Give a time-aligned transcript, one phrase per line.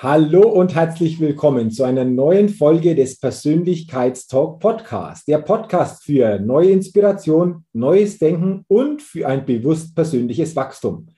[0.00, 5.26] Hallo und herzlich willkommen zu einer neuen Folge des Persönlichkeitstalk Podcast.
[5.26, 11.08] Der Podcast für neue Inspiration, neues Denken und für ein bewusst persönliches Wachstum.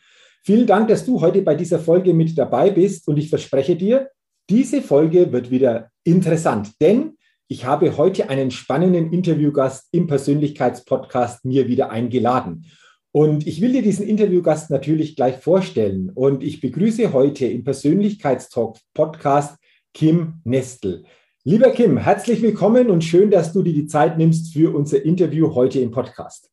[0.43, 4.09] Vielen Dank, dass du heute bei dieser Folge mit dabei bist und ich verspreche dir,
[4.49, 11.69] diese Folge wird wieder interessant, denn ich habe heute einen spannenden Interviewgast im Persönlichkeitspodcast mir
[11.69, 12.65] wieder eingeladen.
[13.13, 16.11] Und ich will dir diesen Interviewgast natürlich gleich vorstellen.
[16.15, 19.59] Und ich begrüße heute im Persönlichkeitstalk Podcast
[19.93, 21.05] Kim Nestel.
[21.43, 25.53] Lieber Kim, herzlich willkommen und schön, dass du dir die Zeit nimmst für unser Interview
[25.57, 26.53] heute im Podcast.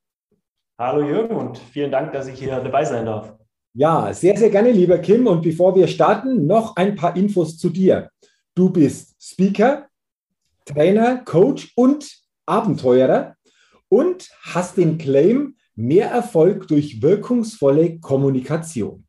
[0.80, 3.36] Hallo Jürgen und vielen Dank, dass ich hier dabei sein darf.
[3.76, 5.28] Ja, sehr, sehr gerne, lieber Kim.
[5.28, 8.10] Und bevor wir starten, noch ein paar Infos zu dir.
[8.56, 9.86] Du bist Speaker,
[10.66, 12.10] Trainer, Coach und
[12.48, 13.36] Abenteurer
[13.90, 19.06] und hast den Claim, Mehr Erfolg durch wirkungsvolle Kommunikation.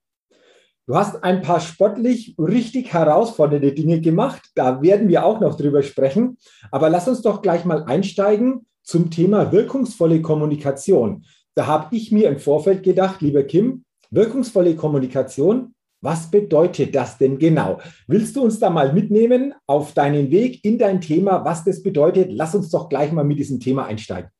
[0.87, 4.43] Du hast ein paar sportlich richtig herausfordernde Dinge gemacht.
[4.55, 6.37] Da werden wir auch noch drüber sprechen.
[6.71, 11.25] Aber lass uns doch gleich mal einsteigen zum Thema wirkungsvolle Kommunikation.
[11.55, 17.39] Da habe ich mir im Vorfeld gedacht, lieber Kim, wirkungsvolle Kommunikation, was bedeutet das denn
[17.39, 17.81] genau?
[18.07, 22.31] Willst du uns da mal mitnehmen auf deinen Weg in dein Thema, was das bedeutet?
[22.31, 24.31] Lass uns doch gleich mal mit diesem Thema einsteigen.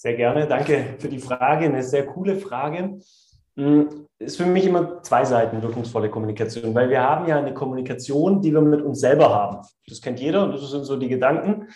[0.00, 1.64] Sehr gerne, danke für die Frage.
[1.64, 3.00] Eine sehr coole Frage.
[3.56, 8.40] Hm, ist für mich immer zwei Seiten wirkungsvolle Kommunikation, weil wir haben ja eine Kommunikation,
[8.40, 9.66] die wir mit uns selber haben.
[9.88, 11.66] Das kennt jeder und das sind so die Gedanken,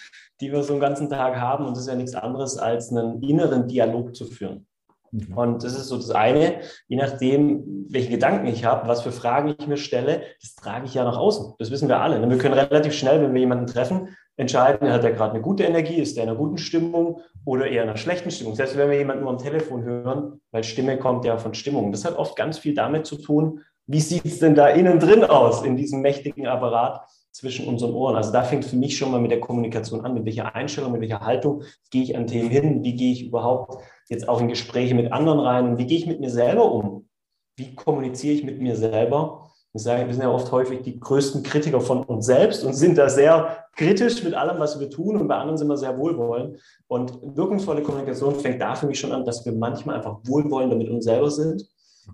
[0.41, 3.21] die wir so einen ganzen Tag haben und das ist ja nichts anderes als einen
[3.25, 4.69] inneren Dialog zu führen.
[5.11, 5.37] Mhm.
[5.37, 9.57] Und das ist so das eine, je nachdem, welche Gedanken ich habe, was für Fragen
[9.59, 11.55] ich mir stelle, das trage ich ja nach außen.
[11.59, 12.25] Das wissen wir alle.
[12.31, 15.97] Wir können relativ schnell, wenn wir jemanden treffen, entscheiden, hat er gerade eine gute Energie,
[15.97, 18.55] ist er in einer guten Stimmung oder eher in einer schlechten Stimmung.
[18.55, 21.91] Selbst wenn wir jemanden nur am Telefon hören, weil Stimme kommt ja von Stimmung.
[21.91, 25.25] Das hat oft ganz viel damit zu tun, wie sieht es denn da innen drin
[25.25, 28.17] aus, in diesem mächtigen Apparat zwischen unseren Ohren.
[28.17, 31.01] Also da fängt für mich schon mal mit der Kommunikation an, mit welcher Einstellung, mit
[31.01, 34.95] welcher Haltung gehe ich an Themen hin, wie gehe ich überhaupt jetzt auch in Gespräche
[34.95, 37.09] mit anderen rein und wie gehe ich mit mir selber um,
[37.57, 41.43] wie kommuniziere ich mit mir selber wir sagen, wir sind ja oft häufig die größten
[41.43, 45.29] Kritiker von uns selbst und sind da sehr kritisch mit allem, was wir tun und
[45.29, 46.61] bei anderen sind wir sehr wohlwollend.
[46.89, 50.91] Und wirkungsvolle Kommunikation fängt da für mich schon an, dass wir manchmal einfach wohlwollender mit
[50.91, 51.65] uns selber sind,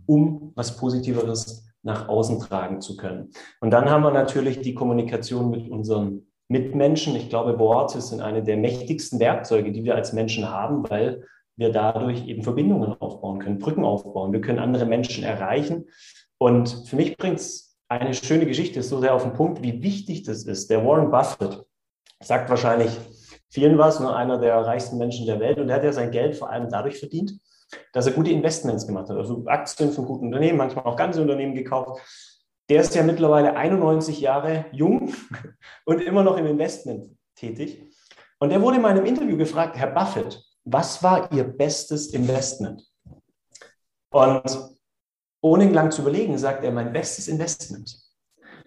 [0.06, 3.30] um was Positiveres nach außen tragen zu können.
[3.60, 7.16] Und dann haben wir natürlich die Kommunikation mit unseren Mitmenschen.
[7.16, 11.24] Ich glaube, Worte sind eine der mächtigsten Werkzeuge, die wir als Menschen haben, weil
[11.56, 14.32] wir dadurch eben Verbindungen aufbauen können, Brücken aufbauen.
[14.32, 15.86] Wir können andere Menschen erreichen
[16.38, 20.22] und für mich bringt es eine schöne Geschichte so sehr auf den Punkt, wie wichtig
[20.22, 20.70] das ist.
[20.70, 21.64] Der Warren Buffett
[22.20, 22.96] sagt wahrscheinlich
[23.50, 25.58] vielen was, nur einer der reichsten Menschen der Welt.
[25.58, 27.32] Und er hat ja sein Geld vor allem dadurch verdient,
[27.92, 29.16] dass er gute Investments gemacht hat.
[29.16, 32.00] Also Aktien von guten Unternehmen, manchmal auch ganze Unternehmen gekauft.
[32.68, 35.14] Der ist ja mittlerweile 91 Jahre jung
[35.86, 37.82] und immer noch im Investment tätig.
[38.38, 42.86] Und er wurde in meinem Interview gefragt, Herr Buffett, was war Ihr bestes Investment?
[44.10, 44.77] Und
[45.40, 47.96] ohne lang zu überlegen, sagt er, mein bestes Investment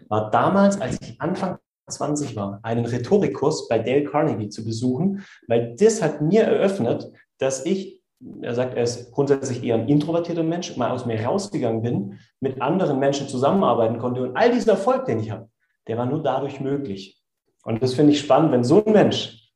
[0.08, 1.58] war damals, als ich Anfang
[1.90, 7.66] 20 war, einen Rhetorikkurs bei Dale Carnegie zu besuchen, weil das hat mir eröffnet, dass
[7.66, 8.02] ich,
[8.42, 12.62] er sagt, er ist grundsätzlich eher ein introvertierter Mensch, mal aus mir rausgegangen bin, mit
[12.62, 15.50] anderen Menschen zusammenarbeiten konnte und all dieser Erfolg, den ich habe,
[15.88, 17.22] der war nur dadurch möglich.
[17.64, 19.52] Und das finde ich spannend, wenn so ein Mensch,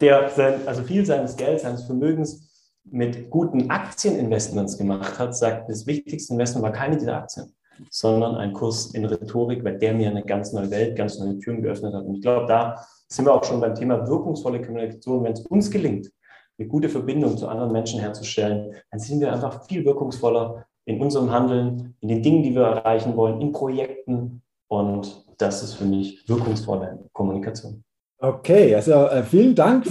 [0.00, 2.47] der sein, also viel seines Geldes, seines Vermögens
[2.90, 7.52] mit guten Aktieninvestments gemacht hat, sagt, das wichtigste Investment war keine dieser Aktien,
[7.90, 11.62] sondern ein Kurs in Rhetorik, weil der mir eine ganz neue Welt, ganz neue Türen
[11.62, 12.04] geöffnet hat.
[12.04, 15.24] Und ich glaube, da sind wir auch schon beim Thema wirkungsvolle Kommunikation.
[15.24, 16.10] Wenn es uns gelingt,
[16.58, 21.30] eine gute Verbindung zu anderen Menschen herzustellen, dann sind wir einfach viel wirkungsvoller in unserem
[21.30, 24.42] Handeln, in den Dingen, die wir erreichen wollen, in Projekten.
[24.68, 27.84] Und das ist für mich wirkungsvolle Kommunikation.
[28.20, 29.86] Okay, also äh, vielen Dank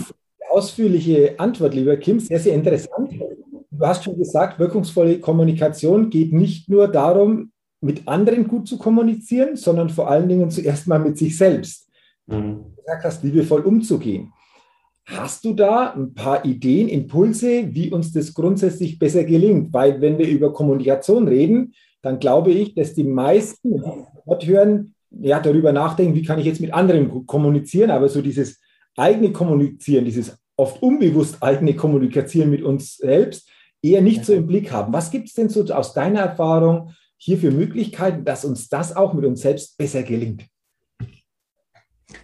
[0.57, 2.19] ausführliche Antwort, lieber Kim.
[2.19, 3.11] Sehr, sehr interessant.
[3.69, 9.55] Du hast schon gesagt, wirkungsvolle Kommunikation geht nicht nur darum, mit anderen gut zu kommunizieren,
[9.55, 11.87] sondern vor allen Dingen zuerst mal mit sich selbst.
[12.25, 12.63] Mhm.
[12.75, 14.33] Du gesagt hast, liebevoll umzugehen.
[15.05, 19.71] Hast du da ein paar Ideen, Impulse, wie uns das grundsätzlich besser gelingt?
[19.71, 23.81] Weil wenn wir über Kommunikation reden, dann glaube ich, dass die meisten,
[24.25, 28.59] Wort hören, ja, darüber nachdenken, wie kann ich jetzt mit anderen kommunizieren, aber so dieses
[28.97, 33.49] eigene Kommunizieren, dieses oft unbewusst eigene Kommunizieren mit uns selbst,
[33.81, 34.91] eher nicht so im Blick haben.
[34.91, 39.13] Was gibt es denn so aus deiner Erfahrung hier für Möglichkeiten, dass uns das auch
[39.13, 40.45] mit uns selbst besser gelingt?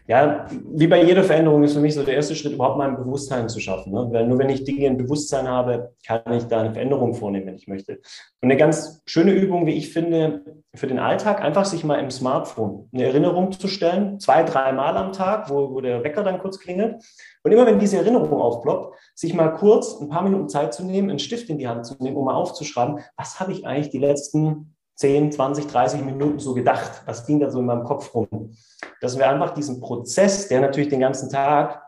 [0.08, 2.96] Ja, wie bei jeder Veränderung ist für mich so der erste Schritt, überhaupt mal ein
[2.96, 3.92] Bewusstsein zu schaffen.
[3.92, 4.08] Ne?
[4.12, 7.56] Weil nur wenn ich Dinge im Bewusstsein habe, kann ich da eine Veränderung vornehmen, wenn
[7.56, 7.94] ich möchte.
[8.42, 10.42] Und eine ganz schöne Übung, wie ich finde,
[10.74, 15.12] für den Alltag, einfach sich mal im Smartphone eine Erinnerung zu stellen, zwei, dreimal am
[15.12, 17.04] Tag, wo, wo der Wecker dann kurz klingelt.
[17.44, 21.10] Und immer wenn diese Erinnerung aufploppt, sich mal kurz ein paar Minuten Zeit zu nehmen,
[21.10, 24.00] einen Stift in die Hand zu nehmen, um mal aufzuschreiben, was habe ich eigentlich die
[24.00, 27.04] letzten 10, 20, 30 Minuten so gedacht?
[27.06, 28.56] Was ging da so in meinem Kopf rum?
[29.02, 31.82] Dass wir einfach diesen Prozess, der natürlich den ganzen Tag,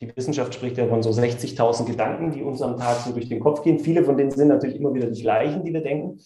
[0.00, 3.40] die Wissenschaft spricht ja von so 60.000 Gedanken, die uns am Tag so durch den
[3.40, 3.78] Kopf gehen.
[3.78, 6.18] Viele von denen sind natürlich immer wieder die gleichen, die wir denken,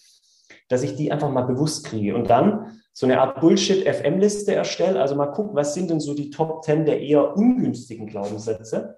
[0.67, 4.99] dass ich die einfach mal bewusst kriege und dann so eine Art Bullshit-FM-Liste erstelle.
[4.99, 8.97] Also mal gucken, was sind denn so die Top 10 der eher ungünstigen Glaubenssätze?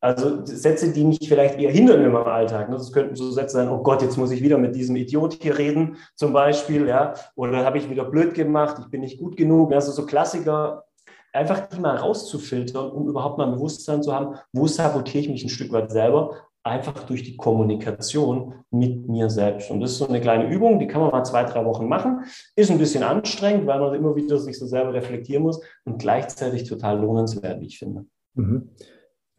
[0.00, 2.68] Also Sätze, die mich vielleicht eher hindern in meinem Alltag.
[2.68, 2.76] Ne?
[2.76, 5.58] Das könnten so Sätze sein, oh Gott, jetzt muss ich wieder mit diesem Idiot hier
[5.58, 7.14] reden, zum Beispiel, ja.
[7.34, 9.72] Oder habe ich wieder blöd gemacht, ich bin nicht gut genug.
[9.72, 10.84] Also so Klassiker,
[11.32, 15.44] einfach die mal rauszufiltern, um überhaupt mal ein Bewusstsein zu haben, wo sabotiere ich mich
[15.44, 19.70] ein Stück weit selber, einfach durch die Kommunikation mit mir selbst.
[19.70, 22.24] Und das ist so eine kleine Übung, die kann man mal zwei, drei Wochen machen.
[22.54, 26.64] Ist ein bisschen anstrengend, weil man immer wieder sich so selber reflektieren muss und gleichzeitig
[26.68, 28.04] total lohnenswert, wie ich finde.
[28.34, 28.70] Mhm.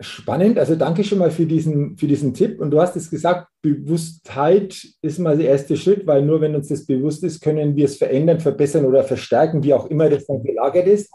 [0.01, 2.61] Spannend, also danke schon mal für diesen, für diesen Tipp.
[2.61, 6.69] Und du hast es gesagt, Bewusstheit ist mal der erste Schritt, weil nur wenn uns
[6.69, 10.41] das bewusst ist, können wir es verändern, verbessern oder verstärken, wie auch immer das dann
[10.41, 11.11] gelagert ist.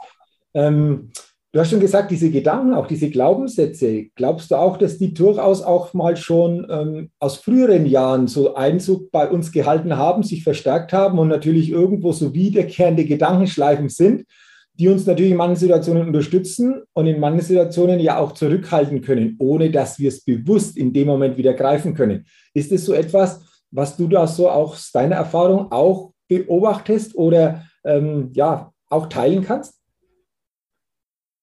[0.53, 1.13] Ähm,
[1.53, 5.63] du hast schon gesagt, diese Gedanken, auch diese Glaubenssätze, glaubst du auch, dass die durchaus
[5.63, 10.93] auch mal schon ähm, aus früheren Jahren so Einzug bei uns gehalten haben, sich verstärkt
[10.93, 14.27] haben und natürlich irgendwo so wiederkehrende Gedankenschleifen sind?
[14.75, 19.37] Die uns natürlich in manchen Situationen unterstützen und in manchen Situationen ja auch zurückhalten können,
[19.39, 22.27] ohne dass wir es bewusst in dem Moment wieder greifen können.
[22.55, 23.41] Ist es so etwas,
[23.71, 29.84] was du da so aus deiner Erfahrung auch beobachtest oder ähm, ja auch teilen kannst?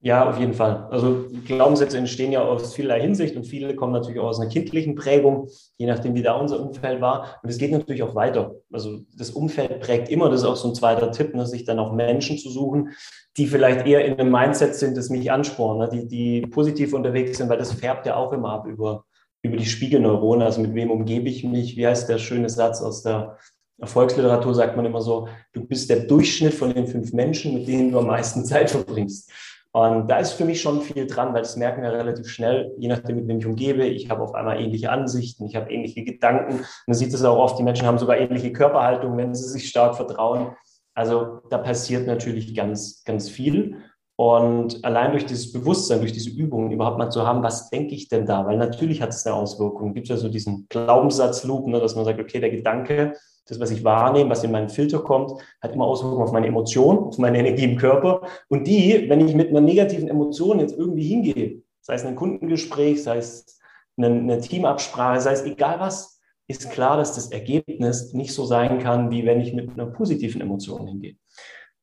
[0.03, 0.88] Ja, auf jeden Fall.
[0.89, 4.95] Also Glaubenssätze entstehen ja aus vielerlei Hinsicht und viele kommen natürlich auch aus einer kindlichen
[4.95, 7.39] Prägung, je nachdem, wie da unser Umfeld war.
[7.44, 8.56] Und es geht natürlich auch weiter.
[8.71, 11.77] Also das Umfeld prägt immer, das ist auch so ein zweiter Tipp, ne, sich dann
[11.77, 12.89] auch Menschen zu suchen,
[13.38, 17.38] die vielleicht eher in einem Mindset sind, das mich anspornen, ne, die, die positiv unterwegs
[17.38, 19.06] sind, weil das färbt ja auch immer ab über,
[19.44, 20.44] über die Spiegelneurone.
[20.44, 21.77] Also mit wem umgebe ich mich?
[21.77, 23.38] Wie heißt der schöne Satz aus der
[23.80, 27.92] Erfolgsliteratur, sagt man immer so, du bist der Durchschnitt von den fünf Menschen, mit denen
[27.92, 29.31] du am meisten Zeit verbringst.
[29.73, 32.89] Und da ist für mich schon viel dran, weil das merken wir relativ schnell, je
[32.89, 33.85] nachdem, mit wem ich umgebe.
[33.85, 36.65] Ich habe auf einmal ähnliche Ansichten, ich habe ähnliche Gedanken.
[36.88, 39.95] Man sieht es auch oft, die Menschen haben sogar ähnliche Körperhaltung, wenn sie sich stark
[39.95, 40.56] vertrauen.
[40.94, 43.77] Also da passiert natürlich ganz, ganz viel.
[44.18, 48.09] Und allein durch dieses Bewusstsein, durch diese Übungen überhaupt mal zu haben, was denke ich
[48.09, 48.45] denn da?
[48.45, 49.94] Weil natürlich hat es eine Auswirkung.
[49.94, 53.13] Gibt es ja so diesen Glaubenssatzloop, ne, dass man sagt, okay, der Gedanke
[53.45, 55.31] das, was ich wahrnehme, was in meinen Filter kommt,
[55.62, 58.21] hat immer Auswirkungen auf meine Emotionen, auf meine Energie im Körper.
[58.48, 63.04] Und die, wenn ich mit einer negativen Emotion jetzt irgendwie hingehe, sei es ein Kundengespräch,
[63.04, 63.60] sei es
[63.98, 68.80] eine, eine Teamabsprache, sei es egal was, ist klar, dass das Ergebnis nicht so sein
[68.80, 71.16] kann, wie wenn ich mit einer positiven Emotion hingehe.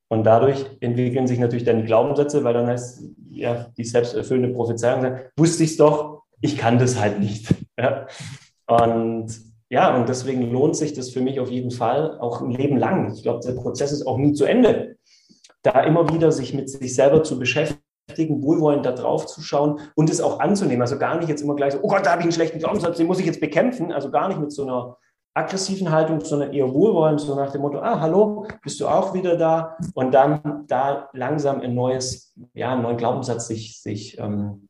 [0.09, 5.19] Und dadurch entwickeln sich natürlich dann die Glaubenssätze, weil dann heißt ja die selbsterfüllende Prophezeiung,
[5.37, 7.49] wusste ich es doch, ich kann das halt nicht.
[7.81, 8.09] Ja?
[8.67, 12.79] Und ja, und deswegen lohnt sich das für mich auf jeden Fall auch ein Leben
[12.79, 13.13] lang.
[13.13, 14.97] Ich glaube, der Prozess ist auch nie zu Ende.
[15.63, 20.09] Da immer wieder sich mit sich selber zu beschäftigen, wohlwollend da drauf zu schauen und
[20.09, 20.81] es auch anzunehmen.
[20.81, 22.97] Also gar nicht jetzt immer gleich so, oh Gott, da habe ich einen schlechten Glaubenssatz,
[22.97, 23.93] den muss ich jetzt bekämpfen.
[23.93, 24.97] Also gar nicht mit so einer
[25.35, 29.37] aggressiven Haltung, sondern eher wohlwollend, so nach dem Motto, ah, hallo, bist du auch wieder
[29.37, 29.77] da?
[29.95, 34.68] Und dann da langsam ein neues, ja, einen neuen Glaubenssatz sich, sich ähm,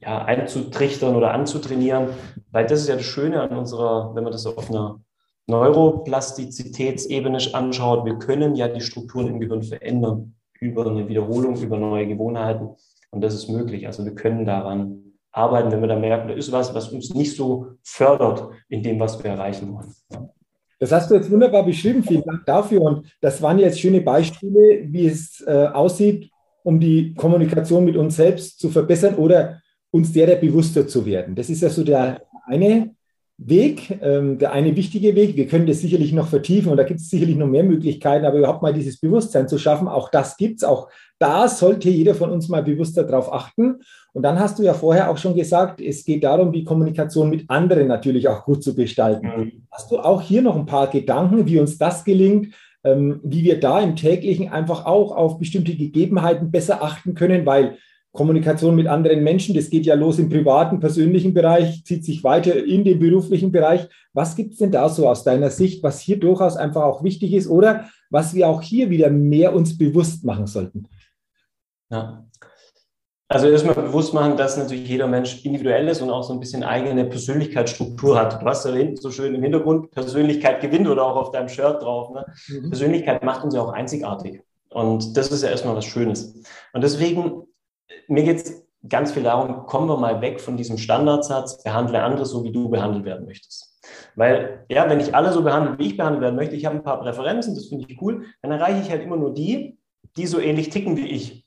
[0.00, 2.08] ja, einzutrichtern oder anzutrainieren,
[2.50, 5.00] weil das ist ja das Schöne an unserer, wenn man das auf einer
[5.46, 12.06] Neuroplastizitätsebene anschaut, wir können ja die Strukturen im Gehirn verändern über eine Wiederholung, über neue
[12.06, 12.70] Gewohnheiten
[13.10, 13.86] und das ist möglich.
[13.86, 17.36] Also wir können daran arbeiten, wenn wir da merken, da ist was, was uns nicht
[17.36, 19.94] so fördert in dem, was wir erreichen wollen.
[20.80, 22.02] Das hast du jetzt wunderbar beschrieben.
[22.02, 22.82] Vielen Dank dafür.
[22.82, 26.30] Und das waren jetzt schöne Beispiele, wie es äh, aussieht,
[26.62, 31.34] um die Kommunikation mit uns selbst zu verbessern oder uns derer bewusster zu werden.
[31.34, 32.94] Das ist ja so der eine
[33.40, 35.36] Weg, ähm, der eine wichtige Weg.
[35.36, 38.38] Wir können das sicherlich noch vertiefen und da gibt es sicherlich noch mehr Möglichkeiten, aber
[38.38, 40.64] überhaupt mal dieses Bewusstsein zu schaffen, auch das gibt es.
[40.64, 40.88] Auch
[41.20, 43.76] da sollte jeder von uns mal bewusster darauf achten.
[44.12, 47.48] Und dann hast du ja vorher auch schon gesagt, es geht darum, die Kommunikation mit
[47.48, 49.62] anderen natürlich auch gut zu gestalten.
[49.70, 52.52] Hast du auch hier noch ein paar Gedanken, wie uns das gelingt,
[52.82, 57.78] ähm, wie wir da im täglichen einfach auch auf bestimmte Gegebenheiten besser achten können, weil
[58.18, 62.64] Kommunikation mit anderen Menschen, das geht ja los im privaten, persönlichen Bereich, zieht sich weiter
[62.64, 63.88] in den beruflichen Bereich.
[64.12, 67.32] Was gibt es denn da so aus deiner Sicht, was hier durchaus einfach auch wichtig
[67.32, 70.88] ist oder was wir auch hier wieder mehr uns bewusst machen sollten?
[71.90, 72.26] Ja.
[73.28, 76.64] Also erstmal bewusst machen, dass natürlich jeder Mensch individuell ist und auch so ein bisschen
[76.64, 78.42] eigene Persönlichkeitsstruktur hat.
[78.42, 81.82] Du hast da hinten so schön im Hintergrund Persönlichkeit gewinnt oder auch auf deinem Shirt
[81.82, 82.12] drauf.
[82.12, 82.26] Ne?
[82.48, 82.70] Mhm.
[82.70, 84.42] Persönlichkeit macht uns ja auch einzigartig.
[84.70, 86.42] Und das ist ja erstmal was Schönes.
[86.72, 87.47] Und deswegen
[88.08, 92.26] mir geht es ganz viel darum, kommen wir mal weg von diesem Standardsatz, behandle andere
[92.26, 93.78] so, wie du behandelt werden möchtest.
[94.14, 96.82] Weil, ja, wenn ich alle so behandle, wie ich behandelt werden möchte, ich habe ein
[96.82, 99.78] paar Präferenzen, das finde ich cool, dann erreiche ich halt immer nur die,
[100.16, 101.44] die so ähnlich ticken wie ich.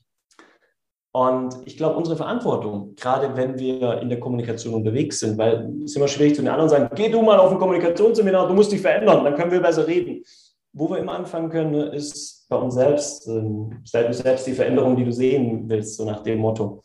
[1.14, 5.90] Und ich glaube, unsere Verantwortung, gerade wenn wir in der Kommunikation unterwegs sind, weil es
[5.90, 8.72] ist immer schwierig zu den anderen sagen, geh du mal auf ein Kommunikationsseminar, du musst
[8.72, 10.24] dich verändern, dann können wir besser reden.
[10.72, 14.96] Wo wir immer anfangen können, ist bei uns selbst, ähm, sei du selbst die Veränderung,
[14.96, 16.82] die du sehen willst, so nach dem Motto.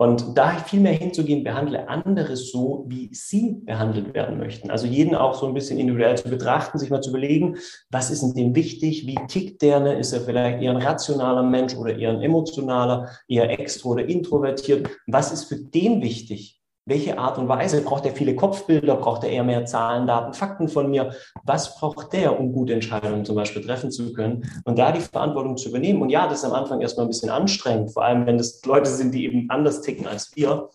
[0.00, 4.70] Und da viel mehr hinzugehen, behandle andere so, wie sie behandelt werden möchten.
[4.70, 7.56] Also jeden auch so ein bisschen individuell zu betrachten, sich mal zu überlegen,
[7.90, 9.98] was ist in dem wichtig, wie tickt der, ne?
[9.98, 14.88] ist er vielleicht eher ein rationaler Mensch oder eher ein emotionaler, eher extro oder introvertiert,
[15.08, 16.57] was ist für den wichtig?
[16.88, 17.82] Welche Art und Weise?
[17.82, 18.96] Braucht er viele Kopfbilder?
[18.96, 21.12] Braucht er eher mehr Zahlen, Daten, Fakten von mir?
[21.44, 24.50] Was braucht der, um gute Entscheidungen zum Beispiel treffen zu können?
[24.64, 26.02] Und da die Verantwortung zu übernehmen.
[26.02, 28.88] Und ja, das ist am Anfang erstmal ein bisschen anstrengend, vor allem wenn das Leute
[28.88, 30.70] sind, die eben anders ticken als wir.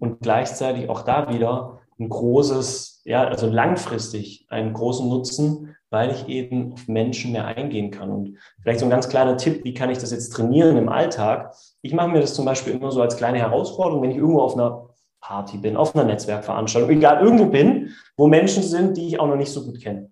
[0.00, 6.28] Und gleichzeitig auch da wieder ein großes, ja, also langfristig einen großen Nutzen, weil ich
[6.28, 8.10] eben auf Menschen mehr eingehen kann.
[8.10, 11.54] Und vielleicht so ein ganz kleiner Tipp, wie kann ich das jetzt trainieren im Alltag?
[11.82, 14.54] Ich mache mir das zum Beispiel immer so als kleine Herausforderung, wenn ich irgendwo auf
[14.54, 14.87] einer
[15.28, 19.36] Party bin, auf einer Netzwerkveranstaltung, egal irgendwo bin, wo Menschen sind, die ich auch noch
[19.36, 20.10] nicht so gut kenne.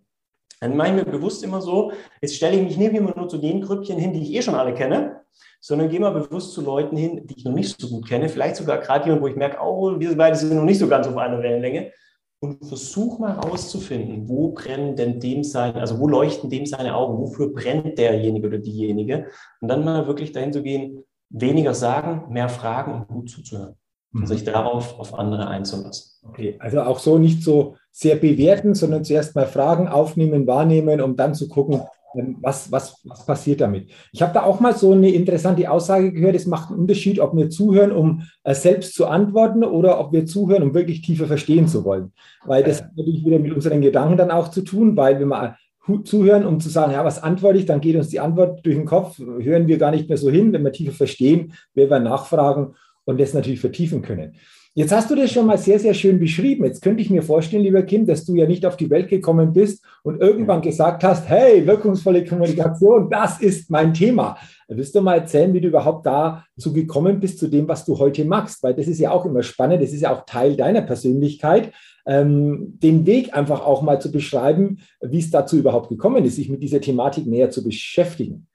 [0.61, 3.38] Dann mache ich mir bewusst immer so, jetzt stelle ich mich nicht immer nur zu
[3.38, 5.23] den Grüppchen hin, die ich eh schon alle kenne,
[5.61, 8.56] sondern gehe mal bewusst zu Leuten hin, die ich noch nicht so gut kenne, vielleicht
[8.56, 11.16] sogar gerade jemand, wo ich merke, oh, wir beide sind noch nicht so ganz auf
[11.16, 11.92] einer Wellenlänge
[12.40, 17.18] und versuche mal herauszufinden, wo brennen denn dem seine, also wo leuchten dem seine Augen,
[17.18, 19.28] wofür brennt derjenige oder diejenige
[19.62, 23.76] und dann mal wirklich dahin zu gehen, weniger sagen, mehr fragen und gut zuzuhören
[24.13, 24.27] mhm.
[24.27, 26.13] sich darauf auf andere einzulassen.
[26.29, 31.17] Okay, also auch so nicht so sehr bewerten, sondern zuerst mal Fragen aufnehmen, wahrnehmen, um
[31.17, 31.83] dann zu gucken,
[32.17, 33.91] ähm, was, was, was passiert damit.
[34.13, 37.37] Ich habe da auch mal so eine interessante Aussage gehört, es macht einen Unterschied, ob
[37.37, 41.69] wir zuhören, um äh, selbst zu antworten oder ob wir zuhören, um wirklich tiefer verstehen
[41.69, 42.13] zu wollen.
[42.45, 45.57] Weil das hat natürlich wieder mit unseren Gedanken dann auch zu tun, weil wenn wir
[46.05, 48.87] zuhören, um zu sagen, ja, was antworte ich, dann geht uns die Antwort durch den
[48.87, 50.53] Kopf, hören wir gar nicht mehr so hin.
[50.53, 52.75] Wenn wir tiefer verstehen, werden wir nachfragen
[53.07, 54.35] und das natürlich vertiefen können.
[54.75, 56.67] Jetzt hast du das schon mal sehr, sehr schön beschrieben.
[56.67, 59.55] Jetzt könnte ich mir vorstellen, lieber Kim, dass du ja nicht auf die Welt gekommen
[59.55, 64.37] bist und irgendwann gesagt hast, hey, wirkungsvolle Kommunikation, das ist mein Thema.
[64.69, 68.27] Willst du mal erzählen, wie du überhaupt dazu gekommen bist, zu dem, was du heute
[68.27, 68.63] machst?
[68.63, 71.73] Weil das ist ja auch immer spannend, das ist ja auch Teil deiner Persönlichkeit,
[72.05, 76.51] ähm, den Weg einfach auch mal zu beschreiben, wie es dazu überhaupt gekommen ist, sich
[76.51, 78.47] mit dieser Thematik näher zu beschäftigen.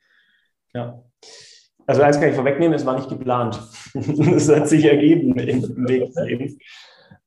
[0.75, 1.03] Ja,
[1.87, 3.61] also eins kann ich vorwegnehmen, es war nicht geplant.
[3.93, 6.57] Es hat sich ergeben im Weg des Lebens.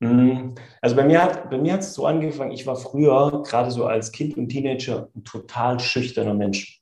[0.00, 4.36] Mm, also bei mir hat es so angefangen, ich war früher, gerade so als Kind
[4.36, 6.80] und Teenager, ein total schüchterner Mensch.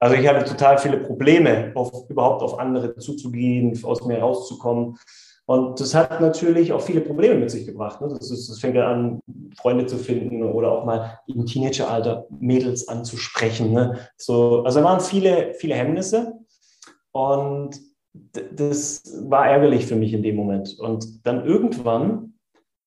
[0.00, 4.98] Also ich hatte total viele Probleme, auf, überhaupt auf andere zuzugehen, aus mir rauszukommen.
[5.46, 8.00] Und das hat natürlich auch viele Probleme mit sich gebracht.
[8.00, 8.08] Ne?
[8.08, 9.20] Das, ist, das fängt ja an,
[9.56, 13.72] Freunde zu finden oder auch mal im Teenageralter Mädels anzusprechen.
[13.72, 13.98] Ne?
[14.16, 16.34] So, also da waren viele, viele Hemmnisse.
[17.14, 17.80] Und
[18.32, 20.78] das war ärgerlich für mich in dem Moment.
[20.78, 22.34] Und dann irgendwann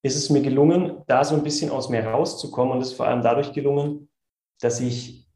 [0.03, 2.73] ist es mir gelungen, da so ein bisschen aus mir rauszukommen.
[2.73, 4.09] Und es ist vor allem dadurch gelungen,
[4.61, 5.27] dass ich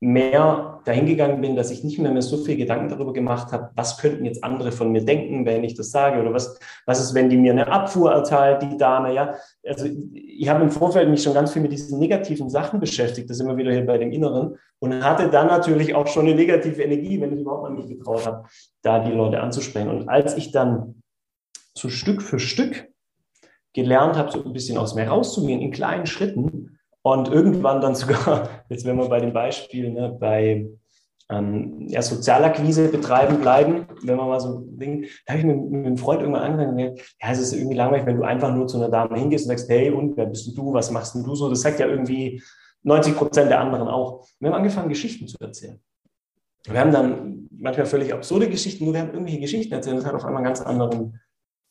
[0.00, 3.98] mehr dahingegangen bin, dass ich nicht mehr, mehr so viel Gedanken darüber gemacht habe, was
[3.98, 7.28] könnten jetzt andere von mir denken, wenn ich das sage oder was, was ist, wenn
[7.28, 9.34] die mir eine Abfuhr erteilt, die Dame, ja.
[9.66, 13.40] Also ich habe im Vorfeld mich schon ganz viel mit diesen negativen Sachen beschäftigt, das
[13.40, 17.20] immer wieder hier bei dem Inneren und hatte dann natürlich auch schon eine negative Energie,
[17.20, 18.48] wenn ich überhaupt mal mich getraut habe,
[18.82, 19.90] da die Leute anzusprechen.
[19.90, 21.02] Und als ich dann
[21.74, 22.88] so Stück für Stück
[23.74, 26.77] gelernt habe, so ein bisschen aus mir rauszugehen, in kleinen Schritten,
[27.12, 30.68] Und irgendwann dann sogar, jetzt wenn wir bei dem Beispiel, ne, bei
[31.30, 35.86] ähm, ja, Sozialakquise betreiben bleiben, wenn man mal so Ding, da habe ich mit, mit,
[35.86, 38.76] einem Freund irgendwann angefangen und ja, es ist irgendwie langweilig, wenn du einfach nur zu
[38.76, 41.48] einer Dame hingehst und sagst, hey, und wer bist du, was machst denn du so?
[41.48, 42.42] Das sagt ja irgendwie
[42.82, 44.26] 90 Prozent der anderen auch.
[44.38, 45.80] Wir haben angefangen, Geschichten zu erzählen.
[46.64, 49.96] Wir haben dann manchmal völlig absurde Geschichten, nur wir haben irgendwelche Geschichten erzählt.
[49.96, 51.18] Das hat auf einmal einen ganz anderen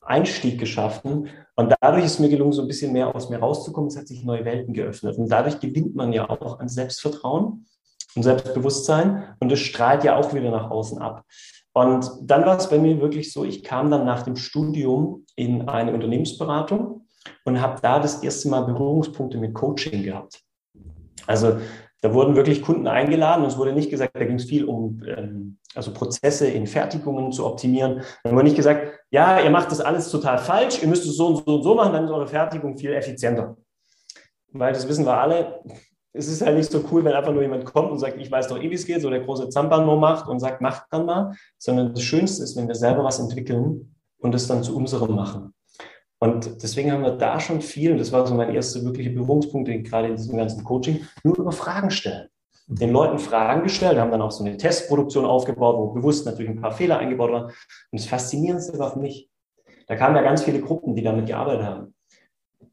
[0.08, 1.28] Einstieg geschaffen.
[1.54, 3.88] Und dadurch ist mir gelungen, so ein bisschen mehr aus mir rauszukommen.
[3.88, 5.18] Es hat sich neue Welten geöffnet.
[5.18, 7.66] Und dadurch gewinnt man ja auch an Selbstvertrauen
[8.14, 9.36] und Selbstbewusstsein.
[9.40, 11.24] Und das strahlt ja auch wieder nach außen ab.
[11.72, 15.68] Und dann war es bei mir wirklich so, ich kam dann nach dem Studium in
[15.68, 17.06] eine Unternehmensberatung
[17.44, 20.40] und habe da das erste Mal Berührungspunkte mit Coaching gehabt.
[21.26, 21.58] Also
[22.00, 25.02] da wurden wirklich Kunden eingeladen und es wurde nicht gesagt, da ging es viel um
[25.06, 28.02] ähm, also Prozesse in Fertigungen zu optimieren.
[28.24, 31.26] Da wurde nicht gesagt, ja, ihr macht das alles total falsch, ihr müsst es so
[31.28, 33.56] und so und so machen, dann ist eure Fertigung viel effizienter.
[34.52, 35.60] Weil das wissen wir alle,
[36.12, 38.48] es ist halt nicht so cool, wenn einfach nur jemand kommt und sagt, ich weiß
[38.48, 41.34] doch eh, wie es geht, so der große Zampano macht und sagt, macht dann mal,
[41.58, 45.54] sondern das Schönste ist, wenn wir selber was entwickeln und es dann zu unserem machen.
[46.20, 49.68] Und deswegen haben wir da schon viel, und das war so mein erster wirkliche Berührungspunkt,
[49.84, 52.28] gerade in diesem ganzen Coaching, nur über Fragen stellen.
[52.66, 56.60] Den Leuten Fragen gestellt, haben dann auch so eine Testproduktion aufgebaut, wo bewusst natürlich ein
[56.60, 57.44] paar Fehler eingebaut waren.
[57.44, 57.54] Und
[57.92, 59.30] das Faszinierendste war für mich,
[59.86, 61.94] da kamen ja ganz viele Gruppen, die damit gearbeitet haben.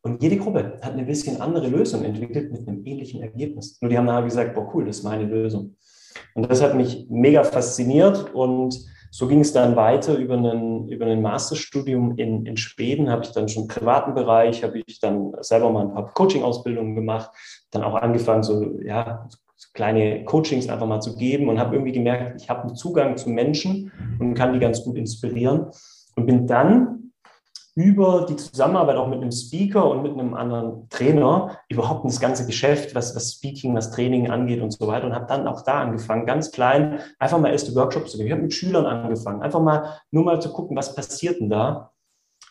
[0.01, 3.77] Und jede Gruppe hat eine bisschen andere Lösung entwickelt mit einem ähnlichen Ergebnis.
[3.81, 5.75] Nur die haben dann gesagt, boah cool, das ist meine Lösung.
[6.33, 8.77] Und das hat mich mega fasziniert und
[9.15, 13.31] so ging es dann weiter über einen, über ein Masterstudium in, in Schweden, habe ich
[13.31, 17.31] dann schon im privaten Bereich, habe ich dann selber mal ein paar Coaching-Ausbildungen gemacht,
[17.71, 21.93] dann auch angefangen, so, ja, so kleine Coachings einfach mal zu geben und habe irgendwie
[21.93, 25.67] gemerkt, ich habe einen Zugang zu Menschen und kann die ganz gut inspirieren
[26.17, 27.04] und bin dann
[27.75, 32.45] über die Zusammenarbeit auch mit einem Speaker und mit einem anderen Trainer überhaupt das ganze
[32.45, 35.81] Geschäft, was, was Speaking, was Training angeht und so weiter und habe dann auch da
[35.81, 38.27] angefangen, ganz klein, einfach mal erste Workshops zu geben.
[38.27, 41.91] Ich habe mit Schülern angefangen, einfach mal nur mal zu gucken, was passiert denn da.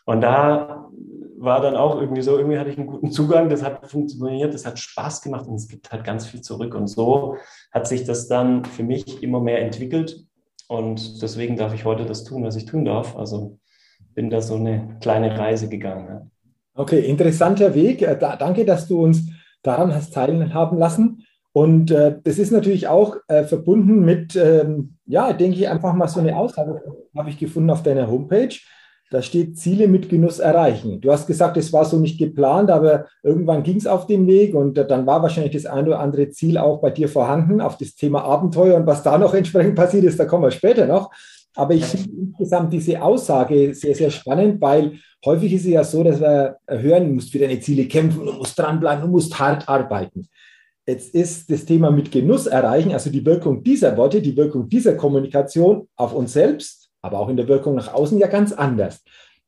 [0.04, 0.90] Und da
[1.38, 4.66] war dann auch irgendwie so, irgendwie hatte ich einen guten Zugang, das hat funktioniert, das
[4.66, 6.74] hat Spaß gemacht und es gibt halt ganz viel zurück.
[6.74, 7.36] Und so
[7.72, 10.26] hat sich das dann für mich immer mehr entwickelt.
[10.68, 13.16] Und deswegen darf ich heute das tun, was ich tun darf.
[13.16, 13.58] Also
[14.14, 16.06] bin da so eine kleine Reise gegangen.
[16.08, 16.26] Ja.
[16.74, 18.02] Okay, interessanter Weg.
[18.02, 19.28] Äh, da, danke, dass du uns
[19.62, 21.24] daran hast teilhaben lassen.
[21.52, 26.08] Und äh, das ist natürlich auch äh, verbunden mit, ähm, ja, denke ich, einfach mal
[26.08, 26.82] so eine Aussage,
[27.16, 28.56] habe ich gefunden auf deiner Homepage.
[29.10, 31.00] Da steht Ziele mit Genuss erreichen.
[31.00, 34.56] Du hast gesagt, es war so nicht geplant, aber irgendwann ging es auf den Weg
[34.56, 37.78] und äh, dann war wahrscheinlich das ein oder andere Ziel auch bei dir vorhanden auf
[37.78, 41.12] das Thema Abenteuer und was da noch entsprechend passiert ist, da kommen wir später noch.
[41.54, 46.02] Aber ich finde insgesamt diese Aussage sehr, sehr spannend, weil häufig ist es ja so,
[46.02, 49.68] dass wir hören, du musst für deine Ziele kämpfen, du musst dranbleiben, du musst hart
[49.68, 50.26] arbeiten.
[50.86, 54.96] Jetzt ist das Thema mit Genuss erreichen, also die Wirkung dieser Worte, die Wirkung dieser
[54.96, 59.02] Kommunikation auf uns selbst, aber auch in der Wirkung nach außen ja ganz anders.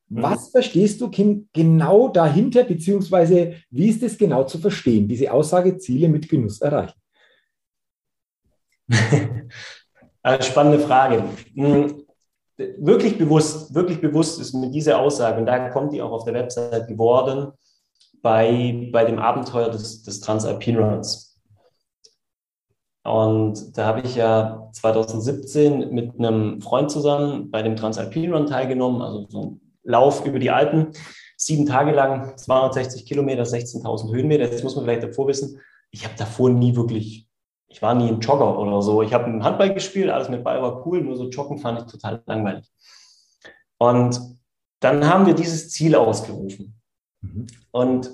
[0.09, 0.23] Mhm.
[0.23, 6.07] Was verstehst du genau dahinter, beziehungsweise wie ist es genau zu verstehen, diese Aussage, Ziele
[6.07, 6.99] mit Genuss erreichen?
[10.41, 11.23] Spannende Frage.
[11.55, 12.03] Hm,
[12.57, 16.33] wirklich bewusst, wirklich bewusst ist mir diese Aussage, und da kommt die auch auf der
[16.33, 17.51] Website geworden,
[18.21, 21.39] bei, bei dem Abenteuer des, des Transalpine Runs.
[23.03, 29.01] Und da habe ich ja 2017 mit einem Freund zusammen bei dem Transalpine Run teilgenommen,
[29.01, 30.87] also so ein Lauf über die Alpen,
[31.37, 34.43] sieben Tage lang, 260 Kilometer, 16.000 Höhenmeter.
[34.43, 35.61] Jetzt muss man vielleicht davor wissen,
[35.91, 37.26] ich habe davor nie wirklich
[37.77, 39.03] ich war nie ein Jogger oder so.
[39.03, 42.23] Ich habe Handball gespielt, alles mit Ball war cool, nur so joggen fand ich total
[42.25, 42.65] langweilig.
[43.77, 44.19] Und
[44.79, 46.73] dann haben wir dieses Ziel ausgerufen.
[47.21, 47.45] Mhm.
[47.69, 48.09] Und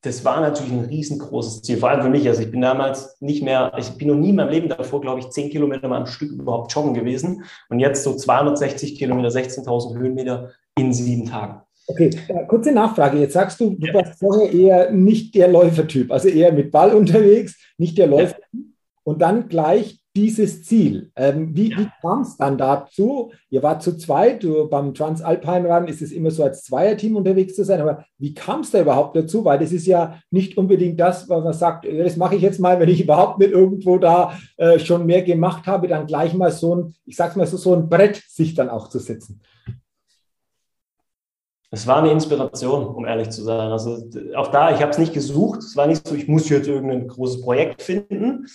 [0.00, 2.26] das war natürlich ein riesengroßes Ziel, vor allem für mich.
[2.26, 5.20] Also ich bin damals nicht mehr, ich bin noch nie in meinem Leben davor, glaube
[5.20, 7.44] ich, zehn Kilometer mal am Stück überhaupt joggen gewesen.
[7.68, 11.62] Und jetzt so 260 Kilometer, 16.000 Höhenmeter in sieben Tagen.
[11.86, 12.10] Okay,
[12.48, 13.20] kurze Nachfrage.
[13.20, 13.94] Jetzt sagst du, du ja.
[13.94, 18.42] warst vorher eher nicht der Läufertyp, also eher mit Ball unterwegs, nicht der Läufertyp.
[18.52, 18.73] Ja
[19.04, 21.10] und dann gleich dieses Ziel.
[21.16, 21.78] Ähm, wie, ja.
[21.78, 23.32] wie kam es dann dazu?
[23.50, 27.54] Ihr wart zu zweit, du, beim Transalpine Run ist es immer so als Zweierteam unterwegs
[27.54, 29.44] zu sein, aber wie kam es da überhaupt dazu?
[29.44, 32.60] Weil das ist ja nicht unbedingt das, was man sagt, äh, das mache ich jetzt
[32.60, 36.52] mal, wenn ich überhaupt nicht irgendwo da äh, schon mehr gemacht habe, dann gleich mal
[36.52, 39.40] so ein, ich sag's mal so, so ein Brett sich dann auch zu setzen.
[41.72, 43.72] Es war eine Inspiration, um ehrlich zu sein.
[43.72, 45.58] Also auch da, ich habe es nicht gesucht.
[45.58, 48.46] Es war nicht so, ich muss jetzt irgendein großes Projekt finden,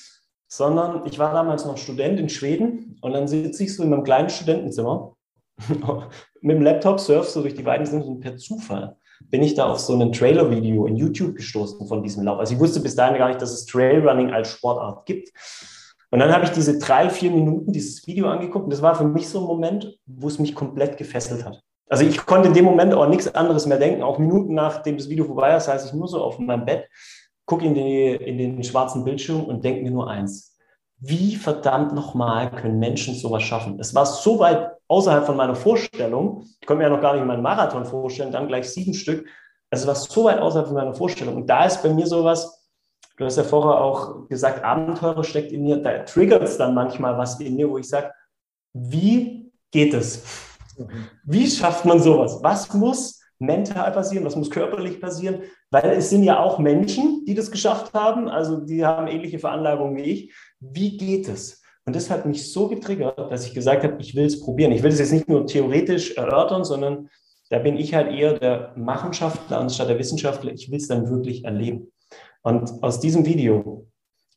[0.49, 4.03] sondern ich war damals noch Student in Schweden und dann sitze ich so in meinem
[4.03, 5.15] kleinen Studentenzimmer
[6.41, 8.97] mit dem Laptop, surfst so durch die Weideninseln und per Zufall
[9.29, 12.39] bin ich da auf so ein Trailer-Video in YouTube gestoßen von diesem Lauf.
[12.39, 15.29] Also ich wusste bis dahin gar nicht, dass es Trailrunning als Sportart gibt.
[16.09, 19.03] Und dann habe ich diese drei, vier Minuten dieses Video angeguckt und das war für
[19.03, 21.61] mich so ein Moment, wo es mich komplett gefesselt hat.
[21.89, 25.09] Also ich konnte in dem Moment auch nichts anderes mehr denken, auch Minuten nachdem das
[25.09, 26.87] Video vorbei ist, saß ich nur so auf meinem Bett,
[27.49, 30.55] gucke in, in den schwarzen Bildschirm und denke mir nur eins.
[30.99, 33.79] Wie verdammt nochmal können Menschen sowas schaffen?
[33.79, 36.45] Es war so weit außerhalb von meiner Vorstellung.
[36.61, 39.25] Ich konnte mir ja noch gar nicht meinen Marathon vorstellen, dann gleich sieben Stück.
[39.69, 41.37] Es war so weit außerhalb von meiner Vorstellung.
[41.37, 42.59] Und da ist bei mir sowas,
[43.19, 45.75] Du hast ja vorher auch gesagt, Abenteurer steckt in mir.
[45.83, 48.13] Da triggert es dann manchmal was in mir, wo ich sage,
[48.71, 50.23] wie geht es?
[51.25, 52.39] Wie schafft man sowas?
[52.41, 54.25] Was muss mental passieren?
[54.25, 55.41] Was muss körperlich passieren?
[55.71, 58.27] Weil es sind ja auch Menschen, die das geschafft haben.
[58.27, 60.33] Also die haben ähnliche Veranlagungen wie ich.
[60.59, 61.61] Wie geht es?
[61.85, 64.71] Und das hat mich so getriggert, dass ich gesagt habe, ich will es probieren.
[64.71, 67.09] Ich will es jetzt nicht nur theoretisch erörtern, sondern
[67.49, 70.51] da bin ich halt eher der Machenschaftler anstatt der Wissenschaftler.
[70.51, 71.91] Ich will es dann wirklich erleben.
[72.43, 73.87] Und aus diesem Video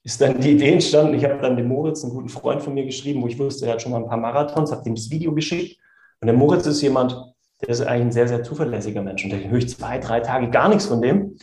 [0.02, 1.14] ist dann die Idee entstanden.
[1.14, 3.72] Ich habe dann dem Moritz, einen guten Freund von mir, geschrieben, wo ich wusste, er
[3.72, 5.78] hat schon mal ein paar Marathons, habe ihm das Video geschickt.
[6.20, 7.31] Und der Moritz ist jemand,
[7.62, 9.24] der ist eigentlich ein sehr, sehr zuverlässiger Mensch.
[9.24, 11.36] Und der höre ich zwei, drei Tage gar nichts von dem.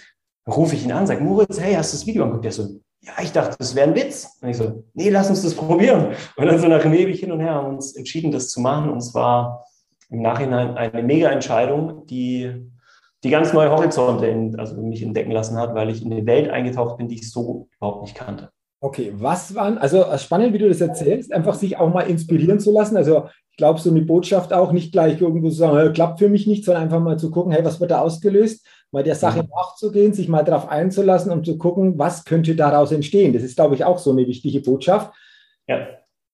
[0.45, 2.45] Dann rufe ich ihn an, sage, Moritz, hey, hast du das Video angeguckt?
[2.45, 4.37] Der so, ja, ich dachte, das wäre ein Witz.
[4.41, 6.13] Und ich so, nee, lass uns das probieren.
[6.35, 8.59] Und dann so nach einem ewig hin und her haben wir uns entschieden, das zu
[8.59, 8.89] machen.
[8.89, 9.65] Und es war
[10.09, 12.69] im Nachhinein eine mega Entscheidung, die
[13.23, 16.49] die ganz neue Horizonte in, also mich entdecken lassen hat, weil ich in eine Welt
[16.49, 18.49] eingetaucht bin, die ich so überhaupt nicht kannte.
[18.81, 22.71] Okay, was waren, also spannend, wie du das erzählst, einfach sich auch mal inspirieren zu
[22.71, 22.95] lassen.
[22.95, 26.47] Also ich glaube, so eine Botschaft auch nicht gleich irgendwo zu sagen, klappt für mich
[26.47, 28.65] nicht, sondern einfach mal zu gucken, hey, was wird da ausgelöst?
[28.91, 29.49] Mal der Sache mhm.
[29.49, 33.33] nachzugehen, sich mal darauf einzulassen und zu gucken, was könnte daraus entstehen.
[33.33, 35.11] Das ist, glaube ich, auch so eine wichtige Botschaft.
[35.67, 35.85] Ja.